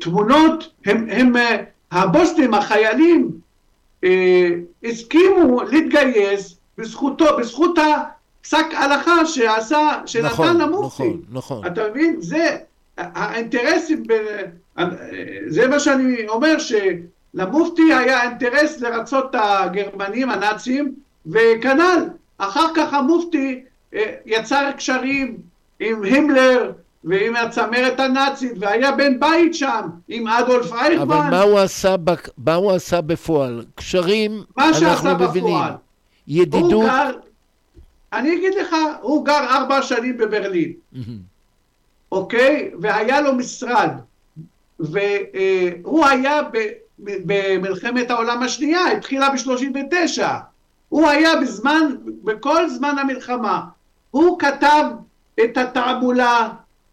[0.00, 1.56] תמונות, הם, הם, אה,
[1.90, 3.30] הבוסטים, החיילים,
[4.04, 4.48] אה,
[4.84, 7.78] הסכימו להתגייס בזכותו, בזכות
[8.42, 11.02] הפסק הלכה שעשה, שנתן נכון, למופתי.
[11.02, 11.66] נכון, נכון.
[11.66, 12.16] אתה מבין?
[12.20, 12.56] זה
[12.96, 14.82] האינטרסים, ב-
[15.48, 20.94] זה מה שאני אומר, שלמופתי היה אינטרס לרצות את הגרמנים הנאצים,
[21.26, 23.60] וכנ"ל, אחר כך המופתי
[23.94, 25.36] אה, יצר קשרים
[25.80, 26.72] עם הימלר
[27.04, 31.30] ועם הצמרת הנאצית, והיה בן בית שם עם אדולף אבל אייכמן.
[31.30, 32.28] מה הוא עשה, בק...
[32.38, 33.64] מה הוא עשה בפועל?
[33.74, 35.54] קשרים, מה שעשה אנחנו מבינים.
[35.54, 35.70] בפועל.
[35.70, 35.78] הוא
[36.26, 37.10] ידידות, גר,
[38.12, 40.72] אני אגיד לך, הוא גר ארבע שנים בברלין.
[42.12, 42.70] אוקיי?
[42.80, 43.90] והיה לו משרד,
[44.80, 46.58] והוא היה ב,
[46.98, 50.22] ב, במלחמת העולם השנייה, התחילה ב-39.
[50.88, 53.60] הוא היה בזמן, בכל זמן המלחמה.
[54.10, 54.84] הוא כתב
[55.44, 56.48] את התעמולה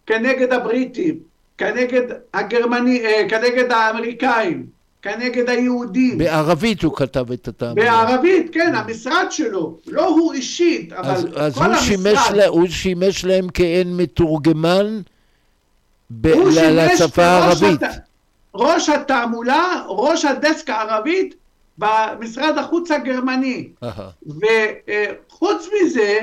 [0.06, 1.20] כנגד הבריטים,
[1.58, 2.02] כנגד
[2.34, 4.66] הגרמני, אה, כנגד האמריקאים,
[5.02, 6.18] כנגד היהודים.
[6.18, 7.82] בערבית הוא כתב את התעמולה.
[8.06, 11.84] בערבית, כן, המשרד שלו, לא הוא אישית, אבל אז, אז כל הוא, המשרד.
[11.88, 15.00] שימש לה, הוא שימש להם כעין מתורגמן
[16.12, 17.84] ב, ל- לשפה הערבית.
[17.84, 18.00] הת-
[18.56, 21.36] ראש התעמולה, ראש הדסק הערבית
[21.78, 23.68] במשרד החוץ הגרמני.
[24.28, 26.20] וחוץ מזה,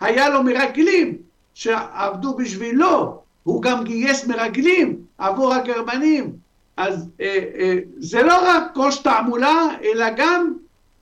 [0.00, 1.16] היה לו מרגלים
[1.54, 3.18] שעבדו בשבילו.
[3.42, 6.32] הוא גם גייס מרגלים עבור הגרמנים.
[6.80, 10.52] אז אה, אה, זה לא רק ראש תעמולה, אלא גם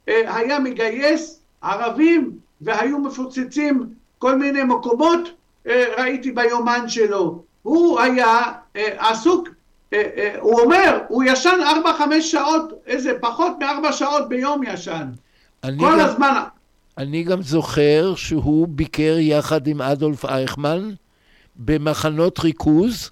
[0.09, 3.87] אה, היה מגייס ערבים והיו מפוצצים
[4.19, 5.29] כל מיני מקומות,
[5.67, 7.43] אה, ראיתי ביומן שלו.
[7.63, 8.41] הוא היה
[8.77, 9.49] אה, עסוק,
[9.93, 15.07] אה, הוא אומר, הוא ישן 4-5 שעות, איזה פחות מ-4 שעות ביום ישן.
[15.63, 16.43] כל גם, הזמן,
[16.99, 20.91] אני גם זוכר שהוא ביקר יחד עם אדולף אייכמן
[21.57, 23.11] במחנות ריכוז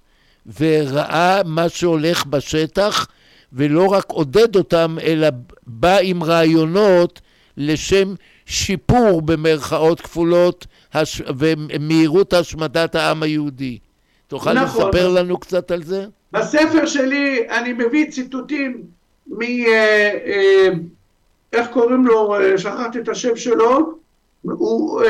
[0.61, 3.07] וראה מה שהולך בשטח
[3.53, 5.29] ולא רק עודד אותם אלא
[5.67, 7.21] בא עם רעיונות
[7.57, 8.15] לשם
[8.47, 11.23] שיפור במרכאות כפולות הש...
[11.39, 13.79] ומהירות השמדת העם היהודי.
[14.29, 14.89] תוכל נכון.
[14.89, 16.07] לספר לנו קצת על זה?
[16.33, 18.83] בספר שלי אני מביא ציטוטים
[19.27, 19.43] מ...
[19.43, 20.69] אה, אה,
[21.53, 22.35] איך קוראים לו?
[22.35, 23.99] אה, שכחתי את השם שלו.
[24.43, 25.03] הוא...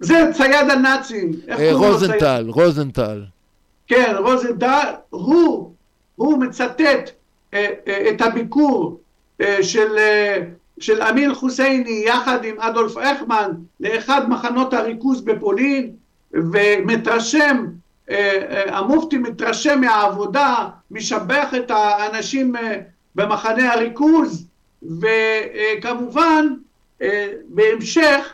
[0.00, 1.32] זה צייד הנאצים.
[1.72, 3.22] רוזנטל, רוזנטל.
[3.86, 5.74] כן, רוזנטל, הוא,
[6.16, 7.10] הוא מצטט
[7.54, 9.00] אה, אה, את הביקור
[9.40, 9.98] אה, של,
[10.78, 15.92] של אמיל חוסייני יחד עם אדולף אייכמן לאחד מחנות הריכוז בפולין
[16.32, 17.66] ומתרשם,
[18.66, 22.54] המופתי מתרשם מהעבודה, משבח את האנשים
[23.14, 24.46] במחנה הריכוז
[24.82, 26.54] וכמובן
[27.48, 28.32] בהמשך,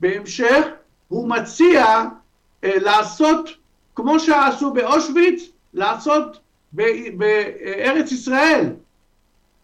[0.00, 0.66] בהמשך
[1.08, 2.04] הוא מציע
[2.62, 3.50] לעשות
[3.98, 5.42] כמו שעשו באושוויץ,
[5.74, 6.38] לעשות
[6.72, 8.66] בארץ ישראל.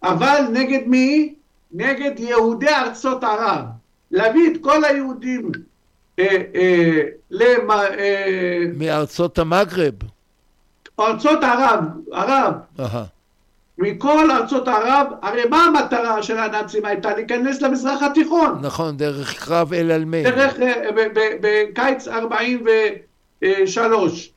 [0.03, 1.35] אבל נגד מי?
[1.72, 3.64] נגד יהודי ארצות ערב.
[4.11, 5.51] להביא את כל היהודים
[6.18, 6.24] אה,
[6.55, 9.95] אה, למ- אה, מארצות המגרב.
[11.01, 11.80] ארצות ערב,
[12.12, 13.05] ערב, אהה.
[13.78, 17.14] מכל ארצות ערב, הרי מה המטרה של הנאצים הייתה?
[17.14, 18.59] להיכנס למזרח התיכון.
[18.62, 20.24] נכון, דרך קרב אל אלמיין.
[20.24, 21.47] דרך, אה, ב- ב-
[23.45, 24.31] בקיץ 43.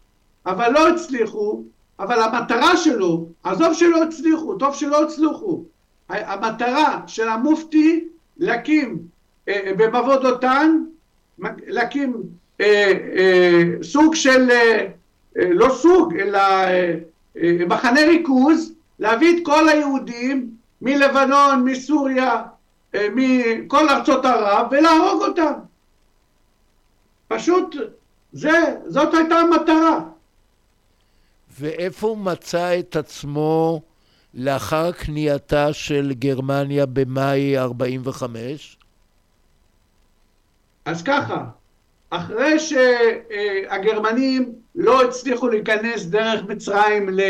[0.45, 1.63] אבל לא הצליחו,
[1.99, 5.63] אבל המטרה שלו, עזוב שלא הצליחו, טוב שלא הצליחו,
[6.09, 8.05] המטרה של המופתי
[8.37, 8.97] להקים
[9.47, 10.83] אה, במבוא דותן,
[11.67, 12.23] להקים
[12.61, 14.87] אה, אה, סוג של, אה,
[15.37, 16.93] אה, לא סוג, אלא אה,
[17.37, 20.49] אה, מחנה ריכוז, להביא את כל היהודים
[20.81, 22.43] מלבנון, מסוריה,
[22.95, 25.53] אה, מכל ארצות ערב ולהרוג אותם.
[27.27, 27.75] פשוט,
[28.33, 28.49] זה,
[28.87, 29.99] זאת הייתה המטרה.
[31.59, 33.81] ואיפה הוא מצא את עצמו
[34.33, 38.77] לאחר כניעתה של גרמניה במאי 45?
[40.85, 41.45] אז ככה,
[42.09, 42.55] אחרי
[43.69, 47.21] שהגרמנים לא הצליחו להיכנס דרך מצרים ל...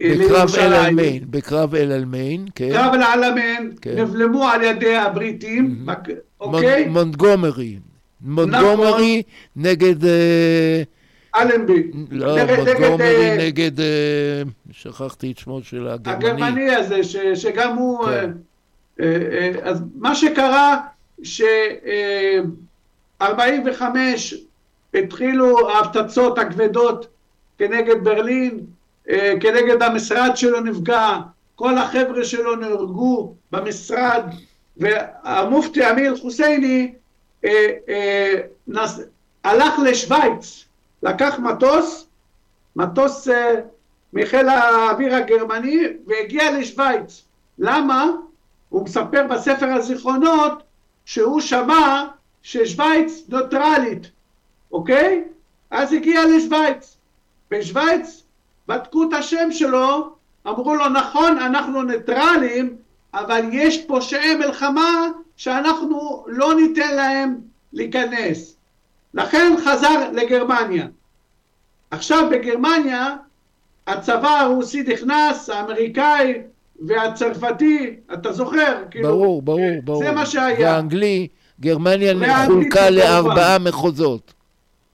[0.00, 2.70] בקרב אל אלמיין, בקרב אל אלמיין, כן.
[2.72, 3.94] קרב אל-עלמיין, כן.
[3.98, 6.08] נבלמו על ידי הבריטים, בק-
[6.40, 6.84] אוקיי?
[6.84, 7.78] מונ- מונטגומרי.
[8.20, 9.22] מונטגומרי
[9.56, 10.04] נגד...
[10.04, 10.82] אה,
[11.36, 11.90] אלנבי.
[12.10, 13.80] לא, מונטגומרי אה, נגד...
[13.80, 14.42] אה,
[14.72, 16.26] שכחתי את שמו של הגרמני.
[16.26, 17.00] הגרמני הזה,
[17.34, 18.06] שגם הוא...
[18.06, 18.30] כן.
[19.62, 20.80] אז מה שקרה,
[21.22, 23.82] ש-45
[24.94, 27.06] התחילו ההפצצות הכבדות
[27.58, 28.60] כנגד ברלין,
[29.40, 31.18] כנגד המשרד שלו נפגע,
[31.54, 34.22] כל החבר'ה שלו נהרגו במשרד,
[34.76, 36.92] והמופתי אמיר חוסייני.
[39.44, 40.64] הלך לשוויץ,
[41.02, 42.06] לקח מטוס,
[42.76, 43.54] מטוס אה,
[44.12, 47.22] מחיל האוויר הגרמני והגיע לשוויץ.
[47.58, 48.06] למה?
[48.68, 50.62] הוא מספר בספר הזיכרונות
[51.04, 52.04] שהוא שמע
[52.42, 54.10] ששוויץ נוטרלית,
[54.72, 55.24] אוקיי?
[55.70, 56.96] אז הגיע לשוויץ.
[57.50, 58.22] בשוויץ
[58.68, 60.12] בדקו את השם שלו,
[60.46, 62.76] אמרו לו נכון אנחנו ניטרלים
[63.14, 65.08] אבל יש פושעי מלחמה
[65.38, 67.36] שאנחנו לא ניתן להם
[67.72, 68.56] להיכנס.
[69.14, 70.86] לכן חזר לגרמניה.
[71.90, 73.16] עכשיו בגרמניה
[73.86, 76.34] הצבא הרוסי נכנס, האמריקאי
[76.86, 78.82] והצרפתי, אתה זוכר?
[78.90, 80.04] כאילו, ברור, ברור, ברור.
[80.04, 80.70] זה מה שהיה.
[80.72, 81.28] והאנגלי,
[81.60, 82.90] גרמניה חולקה.
[82.90, 84.32] לארבעה מחוזות.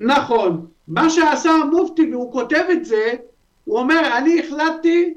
[0.01, 0.67] נכון.
[0.89, 3.13] מה שעשה המופתי, והוא כותב את זה,
[3.65, 5.15] הוא אומר, אני החלטתי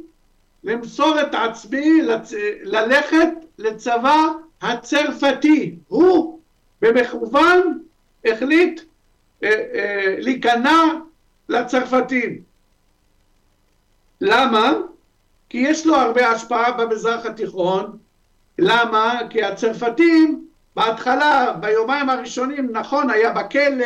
[0.64, 2.34] למסור את עצמי, לצ...
[2.64, 4.28] ללכת לצבא
[4.62, 5.76] הצרפתי.
[5.88, 6.40] הוא
[6.82, 7.80] במכוון
[8.26, 8.82] החליט
[9.44, 10.84] אה, אה, להיכנע
[11.50, 12.42] לצרפתים.
[14.22, 14.74] למה?
[15.50, 17.98] כי יש לו הרבה השפעה במזרח התיכון.
[18.60, 19.20] למה?
[19.30, 23.86] כי הצרפתים בהתחלה, ביומיים הראשונים, נכון, היה בכלא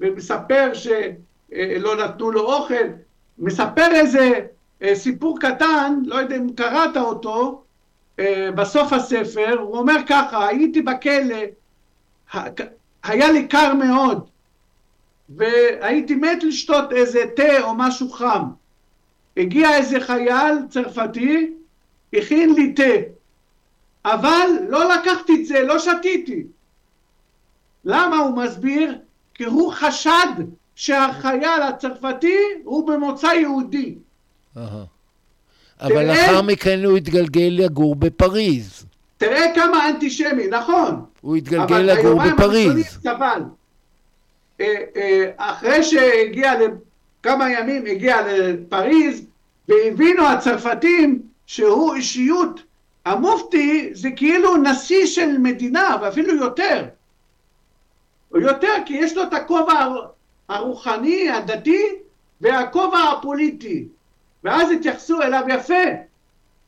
[0.00, 2.84] ומספר שלא נתנו לו אוכל,
[3.38, 4.40] מספר איזה
[4.82, 7.63] אה, סיפור קטן, לא יודע אם קראת אותו, אה,
[8.54, 11.36] בסוף הספר, הוא אומר ככה, הייתי בכלא,
[13.02, 14.28] היה לי קר מאוד,
[15.28, 18.42] והייתי מת לשתות איזה תה או משהו חם.
[19.36, 21.52] הגיע איזה חייל צרפתי,
[22.14, 23.08] הכין לי תה,
[24.04, 26.42] אבל לא לקחתי את זה, לא שתיתי.
[27.84, 28.98] למה הוא מסביר?
[29.34, 30.32] כי הוא חשד
[30.74, 33.94] שהחייל הצרפתי הוא במוצא יהודי.
[34.56, 34.84] אהה.
[35.84, 38.84] אבל תראה- לאחר מכן הוא התגלגל לגור בפריז.
[39.18, 41.04] תראה כמה אנטישמי, נכון.
[41.20, 42.86] הוא התגלגל אבל לגור בפריז.
[42.86, 43.42] סבל.
[44.60, 44.66] אה,
[44.96, 49.22] אה, אחרי שהגיע לכמה ימים, הגיע לפריז,
[49.68, 52.62] והבינו הצרפתים שהוא אישיות.
[53.04, 56.84] המופתי זה כאילו נשיא של מדינה, ואפילו יותר.
[58.34, 60.06] יותר, כי יש לו את הכובע הר-
[60.48, 61.82] הרוחני, הדתי,
[62.40, 63.84] והכובע הפוליטי.
[64.44, 65.84] ואז התייחסו אליו יפה.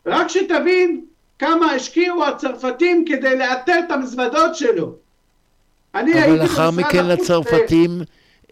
[0.07, 1.05] רק שתבין
[1.39, 4.93] כמה השקיעו הצרפתים כדי לאתר את המזוודות שלו.
[5.95, 7.91] אני אבל לאחר מכן הצרפתים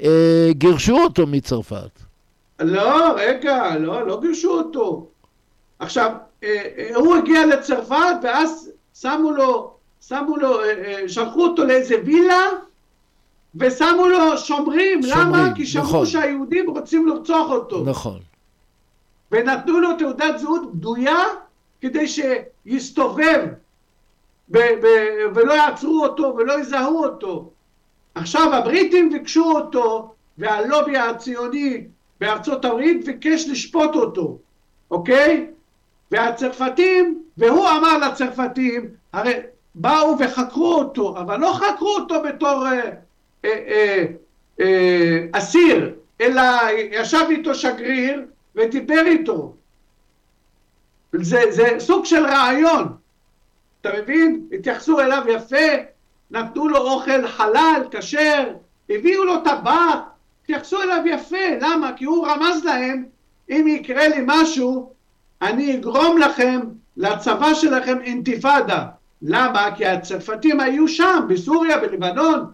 [0.03, 1.91] אה, גירשו אותו מצרפת.
[2.61, 5.07] לא, רגע, לא, לא גירשו אותו.
[5.79, 6.11] עכשיו,
[6.45, 6.49] אה,
[6.79, 8.71] אה, הוא הגיע לצרפת ואז
[9.01, 9.75] שמו לו,
[10.09, 12.43] שמו לו, אה, שלחו אותו לאיזה וילה
[13.55, 15.03] ושמו לו שומרים.
[15.03, 15.49] שומרים, למה?
[15.55, 16.07] כי שמעו נכון.
[16.07, 17.85] שהיהודים רוצים לרצוח אותו.
[17.85, 18.19] נכון.
[19.33, 21.25] ונתנו לו תעודת זהות בדויה
[21.81, 23.47] כדי שיסתובב
[24.49, 27.51] ב- ב- ולא יעצרו אותו ולא יזהו אותו.
[28.15, 31.85] עכשיו הבריטים ביקשו אותו והלובי הציוני
[32.21, 34.39] בארצות הברית ביקש לשפוט אותו,
[34.91, 35.47] אוקיי?
[36.11, 39.35] והצרפתים, והוא אמר לצרפתים, הרי
[39.75, 42.91] באו וחקרו אותו, אבל לא חקרו אותו בתור אה,
[43.45, 44.05] אה, אה,
[44.61, 46.43] אה, אסיר, אלא
[46.91, 49.55] ישב איתו שגריר ודיבר איתו.
[51.13, 52.97] זה, זה סוג של רעיון,
[53.81, 54.47] אתה מבין?
[54.53, 55.67] התייחסו אליו יפה,
[56.31, 58.55] נתנו לו אוכל חלל, כשר,
[58.91, 59.99] הביאו לו טבק,
[60.43, 61.93] התייחסו אליו יפה, למה?
[61.97, 63.05] כי הוא רמז להם,
[63.51, 64.93] אם יקרה לי משהו,
[65.43, 66.61] אני אגרום לכם,
[66.97, 68.87] לצבא שלכם אינתיפאדה.
[69.23, 69.69] למה?
[69.77, 72.47] כי הצרפתים היו שם, בסוריה, בלבנון.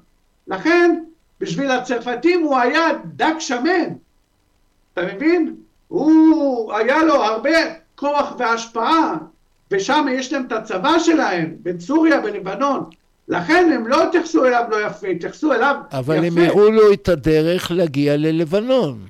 [0.46, 1.05] לכן,
[1.40, 3.94] בשביל הצרפתים הוא היה דג שמן.
[4.92, 5.57] אתה מבין?
[5.91, 7.51] הוא, היה לו הרבה
[7.95, 9.16] כוח והשפעה,
[9.70, 12.84] ושם יש להם את הצבא שלהם, בין סוריה ולבנון.
[13.28, 16.41] לכן הם לא התייחסו אליו לא יפה, התייחסו אליו אבל יפה.
[16.41, 19.07] הם הראו לו את הדרך להגיע ללבנון.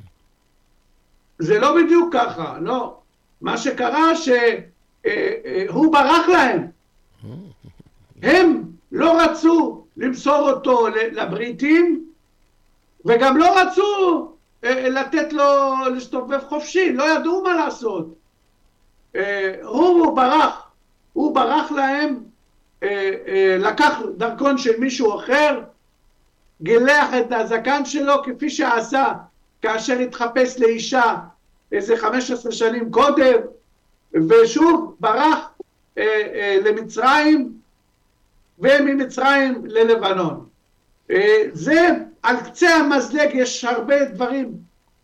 [1.39, 2.97] זה לא בדיוק ככה, לא.
[3.41, 6.66] מה שקרה שהוא ברח להם.
[8.22, 8.62] הם
[8.93, 12.05] לא רצו למסור אותו לבריטים,
[13.05, 18.15] וגם לא רצו אה, לתת לו להסתובב חופשי, לא ידעו מה לעשות.
[19.17, 20.71] אה, הוא ברח,
[21.13, 22.19] הוא ברח להם,
[22.83, 25.61] אה, אה, לקח דרכון של מישהו אחר,
[26.63, 29.13] גילח את הזקן שלו כפי שעשה
[29.63, 31.15] כאשר התחפש לאישה
[31.73, 33.37] איזה 15 שנים קודם,
[34.15, 35.51] ושוב ברח
[35.99, 36.05] אה,
[36.35, 37.53] אה, למצרים
[38.59, 40.47] וממצרים ללבנון.
[41.11, 41.89] אה, זה
[42.23, 44.53] על קצה המזלג יש הרבה דברים,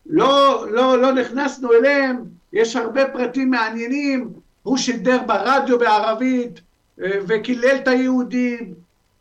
[0.07, 2.17] לא, לא, לא נכנסנו אליהם,
[2.53, 6.61] יש הרבה פרטים מעניינים, הוא שידר ברדיו בערבית
[7.03, 8.75] אה, וקילל את היהודים,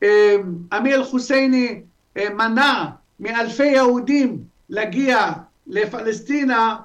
[0.03, 0.35] אה,
[0.77, 1.81] אמיר חוסייני
[2.17, 2.85] אה, מנע
[3.19, 4.37] מאלפי יהודים
[4.69, 5.31] להגיע
[5.67, 6.75] לפלסטינה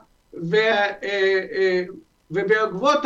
[2.30, 3.00] ובעקבות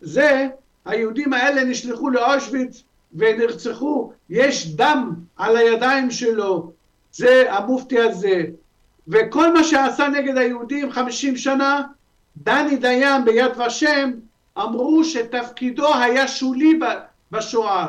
[0.00, 0.48] זה
[0.84, 2.82] היהודים האלה נשלחו לאושוויץ
[3.14, 6.72] ונרצחו, יש דם על הידיים שלו,
[7.12, 8.42] זה המופתי הזה.
[9.08, 11.82] וכל מה שעשה נגד היהודים 50 שנה,
[12.36, 14.10] דני דיין ביד ושם
[14.58, 16.78] אמרו שתפקידו היה שולי
[17.32, 17.86] בשואה.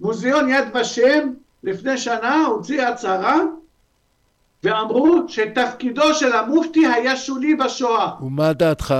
[0.00, 1.32] מוזיאון יד ושם
[1.62, 3.40] לפני שנה הוציא הצהרה
[4.64, 8.10] ואמרו שתפקידו של המופתי היה שולי בשואה.
[8.20, 8.94] ומה דעתך?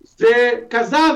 [0.00, 1.14] זה כזב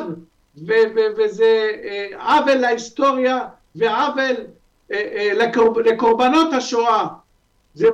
[1.17, 3.39] וזה אה, עוול להיסטוריה
[3.75, 4.37] ועוול
[4.93, 7.07] אה, אה, לקורב, לקורבנות השואה.
[7.75, 7.89] זה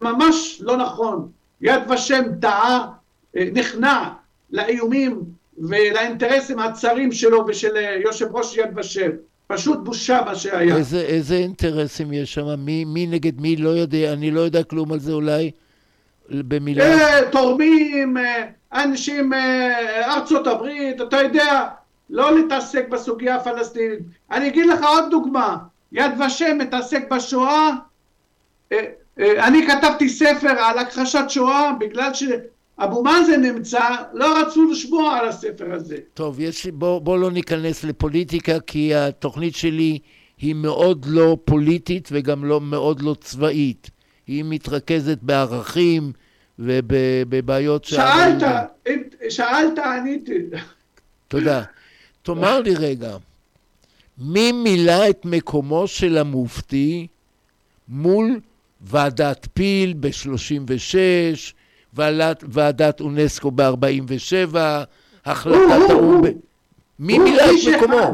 [0.00, 1.28] ממש לא נכון.
[1.60, 2.86] יד ושם טעה,
[3.34, 4.08] נכנע
[4.50, 5.24] לאיומים
[5.58, 9.10] ולאינטרסים הצרים שלו ושל יושב ראש יד ושם.
[9.46, 10.76] פשוט בושה מה שהיה.
[10.76, 12.54] איזה, איזה אינטרסים יש שם?
[12.58, 13.56] מי, מי נגד מי?
[13.56, 15.50] לא יודע, אני לא יודע כלום על זה אולי.
[16.30, 16.84] במילה.
[16.84, 21.68] אה, תורמים, אה, אנשים, אה, ארצות הברית, אתה יודע,
[22.10, 23.98] לא להתעסק בסוגיה הפלסטינית.
[24.30, 25.56] אני אגיד לך עוד דוגמה,
[25.92, 27.70] יד ושם מתעסק בשואה,
[28.72, 28.78] אה,
[29.18, 33.80] אה, אני כתבתי ספר על הכחשת שואה בגלל שאבו מאזן נמצא,
[34.12, 35.96] לא רצו לשמוע על הספר הזה.
[36.14, 39.98] טוב, יש, בוא, בוא לא ניכנס לפוליטיקה, כי התוכנית שלי
[40.38, 43.90] היא מאוד לא פוליטית וגם לא, מאוד לא צבאית.
[44.28, 46.12] היא מתרכזת בערכים
[46.58, 47.84] ובבעיות...
[47.84, 48.42] שאלת,
[48.88, 50.38] אם- שאלת, עניתי.
[51.28, 51.62] תודה.
[52.22, 53.16] תאמר לי רגע,
[54.18, 57.06] מי מילא את מקומו של המופתי
[57.88, 58.40] מול
[58.80, 60.94] ועדת פיל ב-36,
[61.94, 64.56] ועדת, ועדת אונסקו ב-47,
[65.24, 65.58] החלטת
[65.90, 66.26] האו"ם ב...
[66.98, 67.98] מי מילא את מקומו?
[67.98, 68.12] אחד.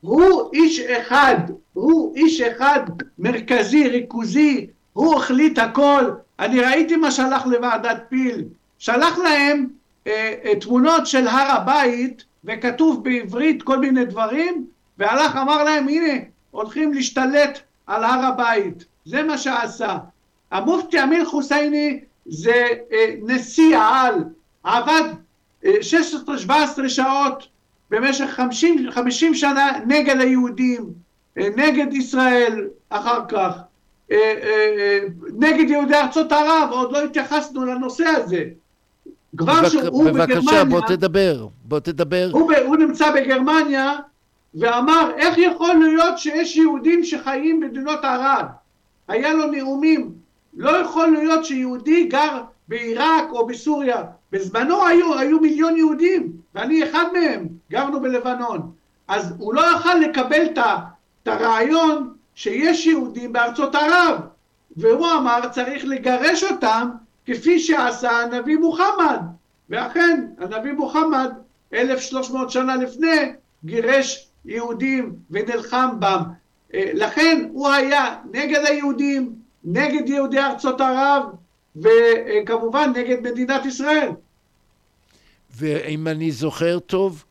[0.00, 1.36] הוא איש אחד,
[1.72, 2.80] הוא איש אחד
[3.18, 4.66] מרכזי, ריכוזי,
[4.98, 6.10] הוא החליט הכל.
[6.38, 8.44] אני ראיתי מה שלח לוועדת פיל.
[8.78, 9.68] שלח להם
[10.06, 14.66] אה, אה, תמונות של הר הבית, וכתוב בעברית כל מיני דברים,
[14.98, 16.14] והלך אמר להם, הנה,
[16.50, 18.84] הולכים להשתלט על הר הבית.
[19.04, 19.98] זה מה שעשה.
[20.50, 24.24] המופתי אמיר חוסייני זה אה, נשיא העל,
[24.64, 25.02] עבד
[25.64, 25.72] אה,
[26.48, 27.48] 16-17 שעות
[27.90, 30.92] במשך 50, 50 שנה נגד היהודים,
[31.38, 33.52] אה, נגד ישראל אחר כך,
[35.38, 38.44] נגד יהודי ארצות ערב, עוד לא התייחסנו לנושא הזה.
[39.36, 41.46] כבר שהוא בבקשה, בגרמניה, בוא תדבר.
[41.64, 42.28] בוא תדבר.
[42.32, 43.96] הוא, הוא נמצא בגרמניה
[44.54, 48.44] ואמר איך יכול להיות שיש יהודים שחיים במדינות ערב?
[49.08, 50.12] היה לו נאומים.
[50.56, 54.02] לא יכול להיות שיהודי גר בעיראק או בסוריה.
[54.32, 58.70] בזמנו היו, היו מיליון יהודים, ואני אחד מהם, גרנו בלבנון.
[59.08, 60.46] אז הוא לא יכל לקבל
[61.22, 64.20] את הרעיון שיש יהודים בארצות ערב.
[64.76, 66.88] והוא אמר צריך לגרש אותם
[67.26, 69.20] כפי שעשה הנביא מוחמד.
[69.70, 71.30] ואכן, הנביא מוחמד,
[71.74, 73.32] 1,300 שנה לפני,
[73.64, 76.22] גירש יהודים ונלחם בם.
[76.74, 79.34] אה, לכן הוא היה נגד היהודים,
[79.64, 81.22] נגד יהודי ארצות ערב,
[81.76, 84.10] וכמובן נגד מדינת ישראל.
[85.56, 87.24] ואם אני זוכר טוב,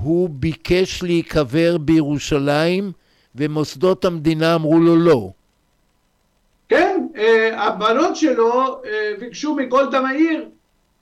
[0.00, 2.92] הוא ביקש להיקבר בירושלים,
[3.36, 5.30] ומוסדות המדינה אמרו לו לא.
[6.68, 10.48] כן, אה, הבנות שלו אה, ביקשו מגולדה מאיר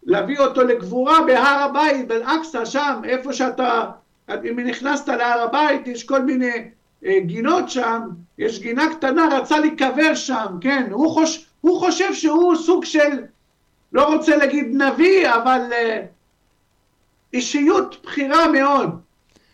[0.07, 3.85] להביא אותו לקבורה בהר הבית, באל-אקצא, שם, איפה שאתה,
[4.31, 6.71] אם נכנסת להר הבית, יש כל מיני
[7.05, 8.01] אה, גינות שם,
[8.39, 13.23] יש גינה קטנה, רצה להיקבר שם, כן, הוא, חוש, הוא חושב שהוא סוג של,
[13.93, 15.61] לא רוצה להגיד נביא, אבל
[17.33, 18.91] אישיות בכירה מאוד.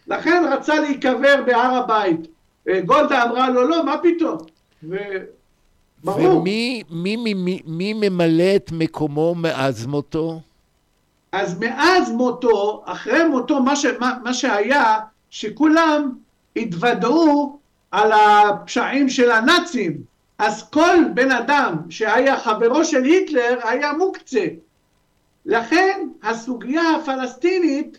[0.07, 2.21] לכן רצה להיקבר בהר הבית.
[2.69, 4.39] גולדה אמרה לו, לא, מה פתאום?
[4.83, 4.97] ו...
[6.05, 6.39] ברור.
[6.39, 10.41] ומי מי, מי, מי, מי ממלא את מקומו מאז מותו?
[11.33, 14.99] אז מאז מותו, אחרי מותו, מה, ש, מה, מה שהיה,
[15.31, 16.13] שכולם
[16.57, 17.59] התוודעו
[17.91, 20.03] על הפשעים של הנאצים.
[20.39, 24.45] אז כל בן אדם שהיה חברו של היטלר היה מוקצה.
[25.47, 27.99] לכן הסוגיה הפלסטינית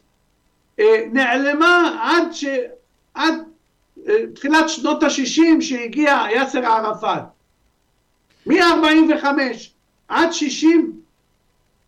[0.79, 2.45] אה, נעלמה עד, ש,
[3.13, 3.50] עד אה,
[4.35, 7.23] תחילת שנות ה-60 שהגיע יאסר ערפאת.
[8.45, 9.25] מ-45
[10.07, 11.01] עד 60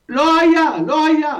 [0.09, 1.35] לא היה, לא היה.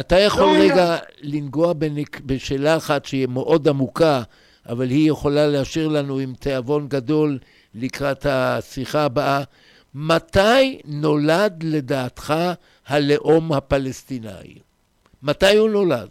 [0.00, 0.98] אתה יכול לא רגע היה.
[1.20, 2.20] לנגוע בנק...
[2.20, 4.22] בשאלה אחת שהיא מאוד עמוקה,
[4.68, 7.38] אבל היא יכולה להשאיר לנו עם תיאבון גדול
[7.74, 9.42] לקראת השיחה הבאה.
[9.94, 12.34] מתי נולד לדעתך
[12.86, 14.58] הלאום הפלסטיני?
[15.22, 16.08] מתי הוא נולד?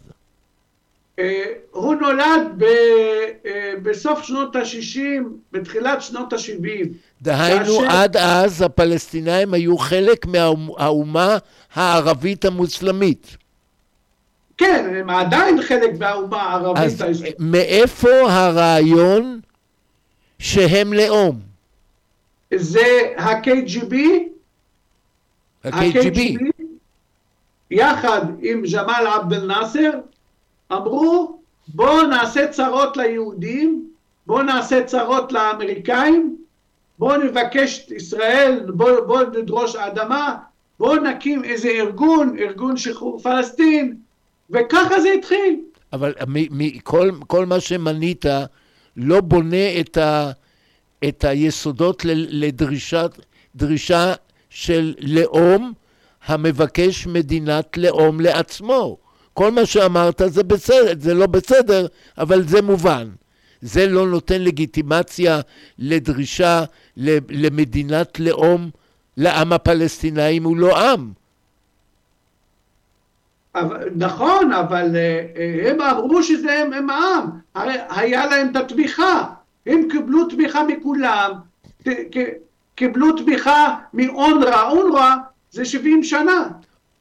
[1.18, 2.64] אה, הוא נולד ב,
[3.46, 5.00] אה, בסוף שנות ה-60,
[5.52, 6.88] בתחילת שנות ה-70.
[7.22, 11.38] דהיינו, כאשר- עד אז הפלסטינאים היו חלק מהאומה
[11.74, 13.36] הערבית המוסלמית.
[14.58, 16.82] כן, הם עדיין חלק מהאומה הערבית.
[16.84, 17.36] אז הישראלית.
[17.38, 19.40] מאיפה הרעיון
[20.38, 21.40] שהם לאום?
[22.54, 22.82] זה
[23.16, 23.94] ה-KGB,
[25.64, 26.20] ה-KGB.
[27.70, 29.90] יחד עם ג'מאל עבד אל-נאצר,
[30.72, 31.38] אמרו
[31.68, 33.88] בואו נעשה צרות ליהודים,
[34.26, 36.36] בואו נעשה צרות לאמריקאים,
[36.98, 40.36] בואו נבקש את ישראל, בואו בוא נדרוש אדמה,
[40.78, 43.96] בואו נקים איזה ארגון, ארגון שחרור פלסטין,
[44.50, 45.60] וככה זה התחיל.
[45.92, 48.24] אבל מ- מ- כל, כל מה שמנית
[48.96, 50.30] לא בונה את, ה,
[51.08, 53.10] את היסודות ל- לדרישת,
[53.56, 54.12] דרישה
[54.50, 55.72] של לאום
[56.26, 58.96] המבקש מדינת לאום לעצמו.
[59.38, 61.86] כל מה שאמרת זה בסדר, זה לא בסדר,
[62.18, 63.08] אבל זה מובן.
[63.60, 65.40] זה לא נותן לגיטימציה
[65.78, 66.64] לדרישה
[67.28, 68.70] למדינת לאום
[69.16, 71.12] לעם הפלסטיני אם הוא לא עם.
[73.96, 79.24] נכון, אבל אה, אה, הם אמרו שזה הם, הם העם, הרי היה להם את התמיכה,
[79.66, 81.30] הם קיבלו תמיכה מכולם,
[82.74, 85.14] קיבלו תמיכה מאונר"א, אונר"א
[85.50, 86.48] זה 70 שנה.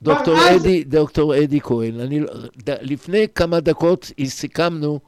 [0.02, 2.28] דוקטור אז- אדי, דוקטור אדי כהן, אני, לא-
[2.70, 5.00] ד- לפני כמה דקות סיכמנו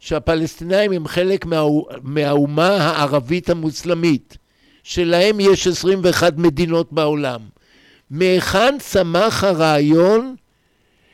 [0.00, 1.62] שהפלסטינאים הם חלק מה,
[2.02, 4.36] מהאומה הערבית המוסלמית,
[4.82, 7.40] שלהם יש 21 מדינות בעולם.
[8.10, 10.34] מהיכן צמח הרעיון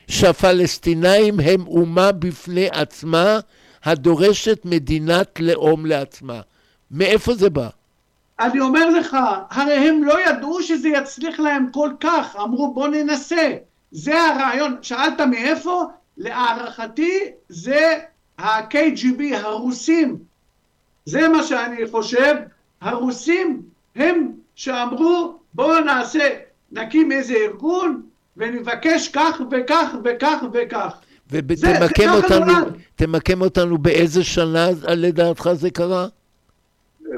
[0.07, 3.39] שהפלסטינאים הם אומה בפני עצמה
[3.83, 6.41] הדורשת מדינת לאום לעצמה?
[6.91, 7.69] מאיפה זה בא?
[8.39, 9.17] אני אומר לך,
[9.49, 13.53] הרי הם לא ידעו שזה יצליח להם כל כך, אמרו בוא ננסה.
[13.91, 15.83] זה הרעיון, שאלת מאיפה?
[16.17, 17.19] להערכתי
[17.49, 17.97] זה
[18.37, 20.17] ה-KGB, הרוסים.
[21.05, 22.35] זה מה שאני חושב,
[22.81, 23.61] הרוסים
[23.95, 26.29] הם שאמרו בואו נעשה,
[26.71, 28.01] נקים איזה ארגון
[28.37, 30.93] ונבקש כך וכך וכך וכך.
[31.29, 32.53] ותמקם אותנו,
[33.41, 36.07] אותנו באיזה שנה לדעתך זה קרה?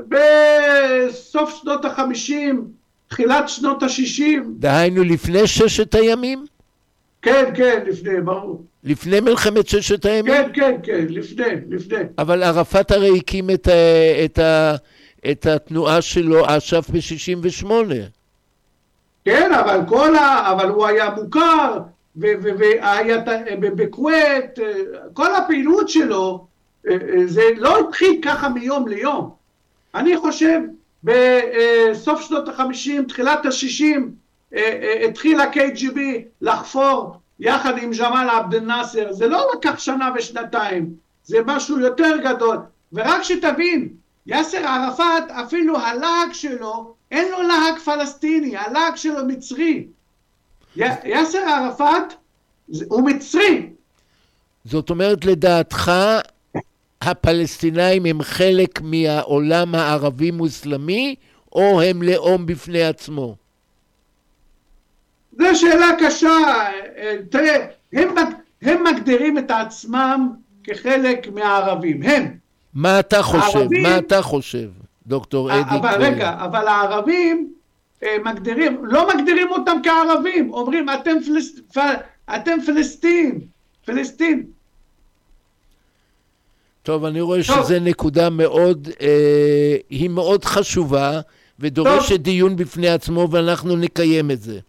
[0.08, 2.68] בסוף שנות החמישים,
[3.08, 6.46] תחילת שנות השישים, דהיינו לפני ששת הימים?
[7.22, 8.64] כן, כן, לפני, ברור.
[8.84, 10.34] לפני מלחמת ששת הימים?
[10.34, 12.04] כן, כן, כן, לפני, לפני.
[12.18, 14.76] אבל ערפאת הרי הקים את, ה, את, ה,
[15.32, 17.72] את התנועה שלו, אש"ף, ב-68.
[19.26, 20.52] כן, אבל כל ה...
[20.52, 21.78] אבל הוא היה מוכר,
[22.16, 23.18] והיה
[23.60, 24.60] בכווית,
[25.14, 26.46] כל הפעילות שלו,
[26.88, 29.41] אה, אה, זה לא התחיל ככה מיום ליום.
[29.96, 30.60] אני חושב
[31.04, 34.12] בסוף שנות החמישים, תחילת השישים,
[34.54, 36.00] אה, התחיל ה-KGB
[36.42, 42.58] לחפור יחד עם ג'מאל עבד אל-נאצר, זה לא לקח שנה ושנתיים, זה משהו יותר גדול.
[42.94, 43.90] ורק שתבין,
[44.26, 49.88] יאסר ערפאת, אפילו הלהג שלו, אין לו להג פלסטיני, הלהג שלו מצרי.
[50.76, 52.14] יאסר ערפאת
[52.88, 53.70] הוא מצרי,
[54.66, 55.92] זאת אומרת, לדעתך,
[57.02, 61.16] הפלסטינאים הם חלק מהעולם הערבי-מוסלמי,
[61.52, 63.36] או הם לאום בפני עצמו?
[65.40, 66.30] זו שאלה קשה.
[66.98, 70.30] אה, תראה, הם, מג- הם מגדירים את עצמם
[70.64, 72.28] כחלק מהערבים, הם.
[72.74, 73.58] מה אתה חושב?
[73.58, 74.70] הערבים- מה אתה חושב,
[75.08, 76.02] דוקטור אדי אבל כהן?
[76.02, 77.54] רגע, אבל הערבים
[78.04, 81.60] אה, מגדירים, לא מגדירים אותם כערבים, אומרים אתם, פלס,
[82.36, 83.40] אתם פלסטין,
[83.86, 84.44] פלסטין.
[86.84, 87.66] טוב, אני רואה טוב.
[87.66, 91.22] שזו נקודה מאוד, אה, היא מאוד חשובה,
[91.60, 92.18] ודורשת טוב.
[92.18, 94.60] דיון בפני עצמו, ואנחנו נקיים את זה.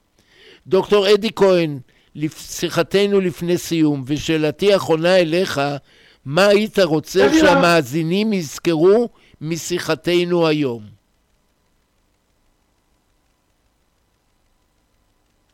[0.66, 1.78] דוקטור אדי כהן,
[2.36, 5.60] שיחתנו לפני סיום, ושאלתי האחרונה אליך,
[6.24, 9.08] מה היית רוצה שהמאזינים יזכרו
[9.40, 10.82] משיחתנו היום?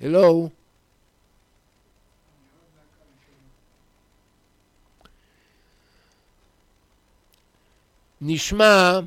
[0.00, 0.48] הלו?
[8.20, 9.00] נשמע,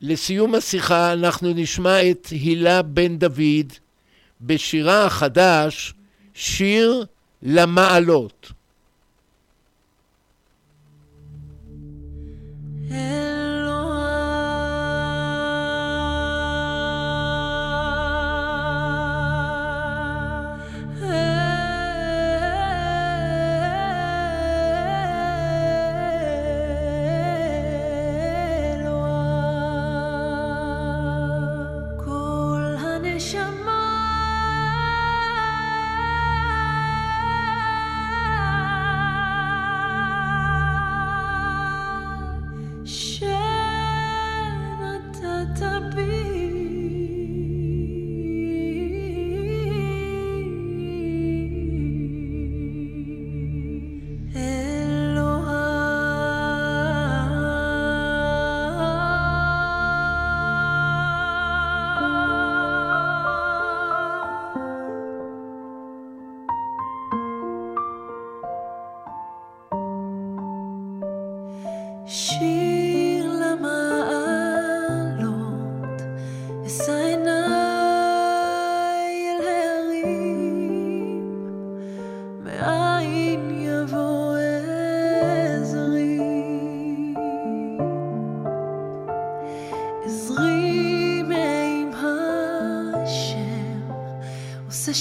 [0.00, 3.72] לסיום השיחה אנחנו נשמע את הילה בן דוד
[4.40, 5.94] בשירה החדש,
[6.34, 7.04] שיר
[7.42, 8.52] למעלות.
[12.88, 13.21] כל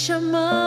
[0.01, 0.60] עושה שמיים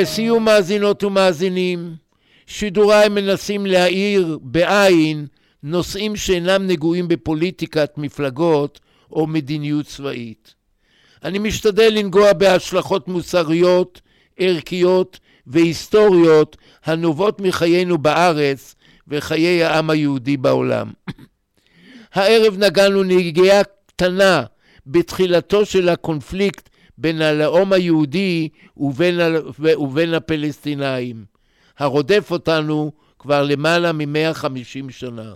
[0.00, 1.94] לסיום מאזינות ומאזינים,
[2.46, 5.26] שידוריי מנסים להאיר בעין
[5.62, 8.80] נושאים שאינם נגועים בפוליטיקת מפלגות
[9.12, 10.54] או מדיניות צבאית.
[11.24, 14.00] אני משתדל לנגוע בהשלכות מוסריות,
[14.38, 18.74] ערכיות והיסטוריות הנובעות מחיינו בארץ
[19.08, 20.90] וחיי העם היהודי בעולם.
[22.14, 24.42] הערב נגענו נגיעה קטנה
[24.86, 26.68] בתחילתו של הקונפליקט
[26.98, 29.28] בין הלאום היהודי ובין, ה-
[29.80, 31.24] ובין הפלסטינאים,
[31.78, 34.48] הרודף אותנו כבר למעלה מ-150
[34.90, 35.34] שנה.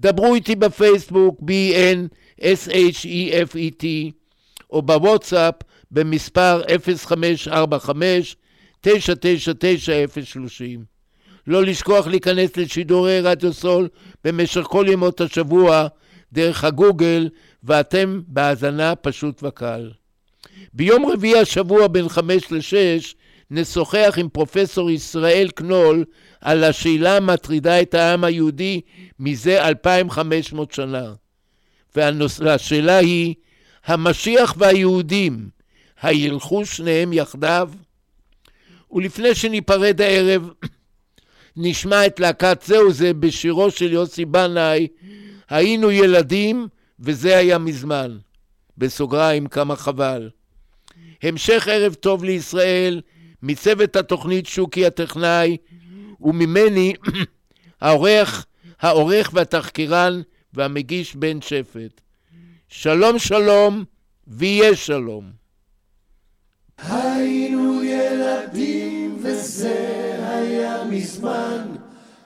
[0.00, 3.84] דברו איתי בפייסבוק B-N-S-H-E-F-E-T
[4.70, 5.54] או בוואטסאפ
[5.90, 6.62] במספר
[8.86, 10.80] 0545-999-030.
[11.46, 13.88] לא לשכוח להיכנס לשידורי רדיו סול
[14.24, 15.86] במשך כל ימות השבוע
[16.32, 17.28] דרך הגוגל,
[17.64, 19.90] ואתם בהאזנה פשוט וקל.
[20.72, 23.14] ביום רביעי השבוע בין חמש לשש
[23.50, 26.04] נשוחח עם פרופסור ישראל קנול
[26.40, 28.80] על השאלה המטרידה את העם היהודי
[29.18, 31.12] מזה 2,500 שנה.
[31.96, 33.34] והשאלה היא,
[33.84, 35.48] המשיח והיהודים,
[36.02, 37.70] הילכו שניהם יחדיו?
[38.92, 40.50] ולפני שניפרד הערב,
[41.56, 44.86] נשמע את להקת זהו זה בשירו של יוסי בנאי,
[45.48, 46.68] היינו ילדים
[47.00, 48.18] וזה היה מזמן.
[48.80, 50.30] בסוגריים כמה חבל.
[51.22, 53.00] המשך ערב טוב לישראל,
[53.42, 55.56] מצוות התוכנית שוקי הטכנאי,
[56.20, 56.94] וממני
[57.80, 58.46] העורך,
[58.80, 60.20] העורך והתחקירן
[60.54, 62.00] והמגיש בן שפט.
[62.68, 63.84] שלום שלום
[64.26, 65.30] ויהיה שלום.
[66.78, 71.66] היינו ילדים וזה היה מזמן,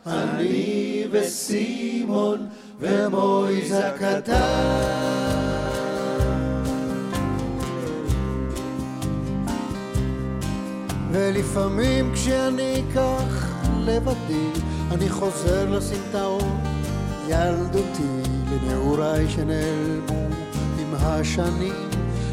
[0.07, 2.49] אני וסימון
[2.81, 5.44] ומויז הקטן.
[11.15, 13.49] ולפעמים כשאני כך
[13.81, 14.49] לבדי,
[14.91, 16.45] אני חוזר לסמטאות
[17.29, 20.29] ילדותי, לנעוריי שנעלמו
[20.79, 21.89] עם השנים,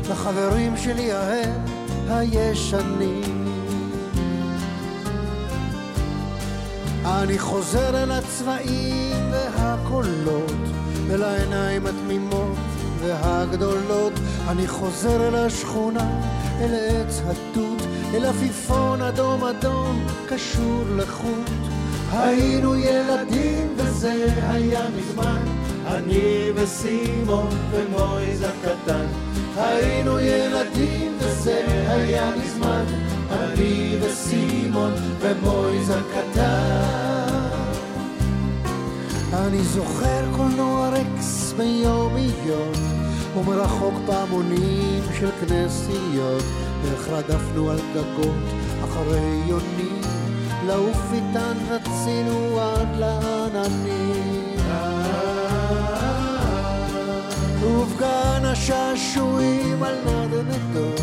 [0.09, 1.65] לחברים שלי ההם
[2.09, 3.47] הישנים.
[7.05, 10.61] אני חוזר אל הצבעים והקולות,
[11.11, 12.57] אל העיניים התמימות
[12.99, 14.13] והגדולות.
[14.47, 16.21] אני חוזר אל השכונה,
[16.59, 17.70] אל עץ התות,
[18.13, 21.49] אל עפיפון אדום אדום קשור לחוט.
[22.11, 25.41] היינו ילדים וזה היה מזמן,
[25.87, 29.05] אני וסימון ומויז הקטן.
[29.57, 32.83] היינו ילדים וזה היה מזמן,
[33.31, 37.31] אני וסימון ומויז הקטן.
[39.33, 42.77] אני זוכר קולנוע רקס ביומיות,
[43.37, 46.43] ומרחוק פעמונים של כנסיות,
[46.85, 48.35] איך רדפנו על גגות
[48.83, 50.01] אחרי יונים,
[50.67, 54.41] לעוף איתן רצינו עד לעננים.
[57.61, 61.01] ובגן השעשועים על נדנדות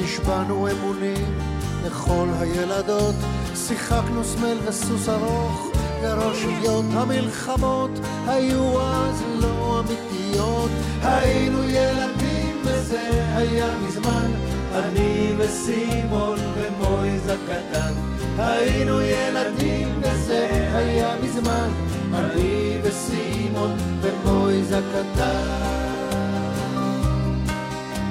[0.00, 1.38] נשבענו אמונים
[1.86, 3.14] לכל הילדות.
[3.54, 5.70] שיחקנו סמל וסוס ארוך
[6.02, 7.90] וראשיות המלחמות
[8.26, 10.70] היו אז לא אמיתיות.
[11.02, 14.30] היינו ילדים וזה היה מזמן
[14.76, 17.92] אני וסימון ומויז הקטן
[18.38, 21.68] היינו ילדים וזה היה מזמן.
[22.14, 25.86] אני וסימון ומויז הקטן.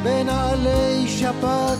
[0.03, 1.77] בנעלי שבת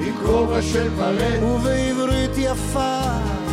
[0.00, 3.00] עם כובע של פרט ובעברית יפה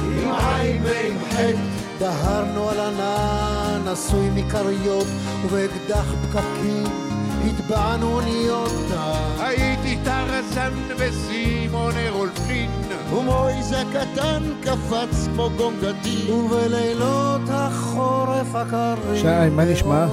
[0.03, 5.07] עם עין ועם חטא דהרנו על ענן עשוי מכריות
[5.45, 7.08] ובאקדח פקקים
[7.49, 8.91] הטבענו אוניות
[9.39, 12.71] הייתי טרזן וסימון הרולפין
[13.13, 20.07] ומויזה קטן קפץ כמו גונגתי ובלילות החורף הקרים שי, מה נשמע?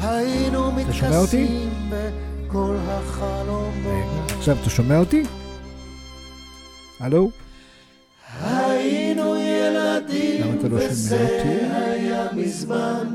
[0.00, 1.42] היינו אתה שומע אותי?
[1.42, 1.90] מתכסים
[2.48, 5.22] בכל החלומות עכשיו, אתה שומע אותי?
[7.00, 7.30] הלו?
[8.44, 11.42] היינו ילדים לא וזה?
[11.74, 13.14] היה מזמן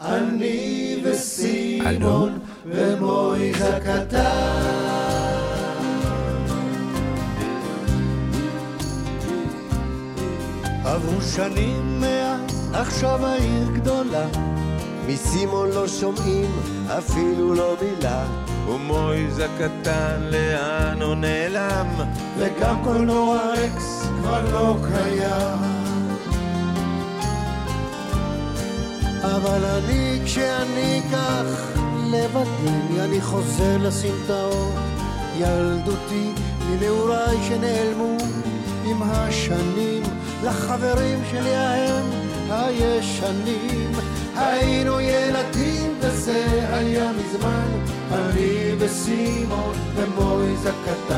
[0.00, 1.10] אני הלו?
[1.12, 5.00] וסימון ומויז הקטן
[10.84, 14.26] עברו שנים מאז, עכשיו העיר גדולה
[15.06, 16.50] מסימון לא שומעים
[16.98, 18.24] אפילו לא מילה
[18.68, 21.86] ומויז הקטן לאן הוא נעלם?
[22.38, 25.80] וגם קולנוע רקס כבר לא קיים.
[29.22, 31.80] אבל אני, כשאני כך
[32.12, 34.74] לבדי, אני חוזר לסמטאות
[35.38, 36.32] ילדותי,
[36.70, 38.16] לנעוריי שנעלמו
[38.84, 40.02] עם השנים,
[40.44, 42.06] לחברים שלי ההם
[42.50, 43.92] הישנים.
[44.36, 47.68] היינו ילדים וזה היה מזמן,
[48.12, 51.10] אני וסימון ומויז הקטן.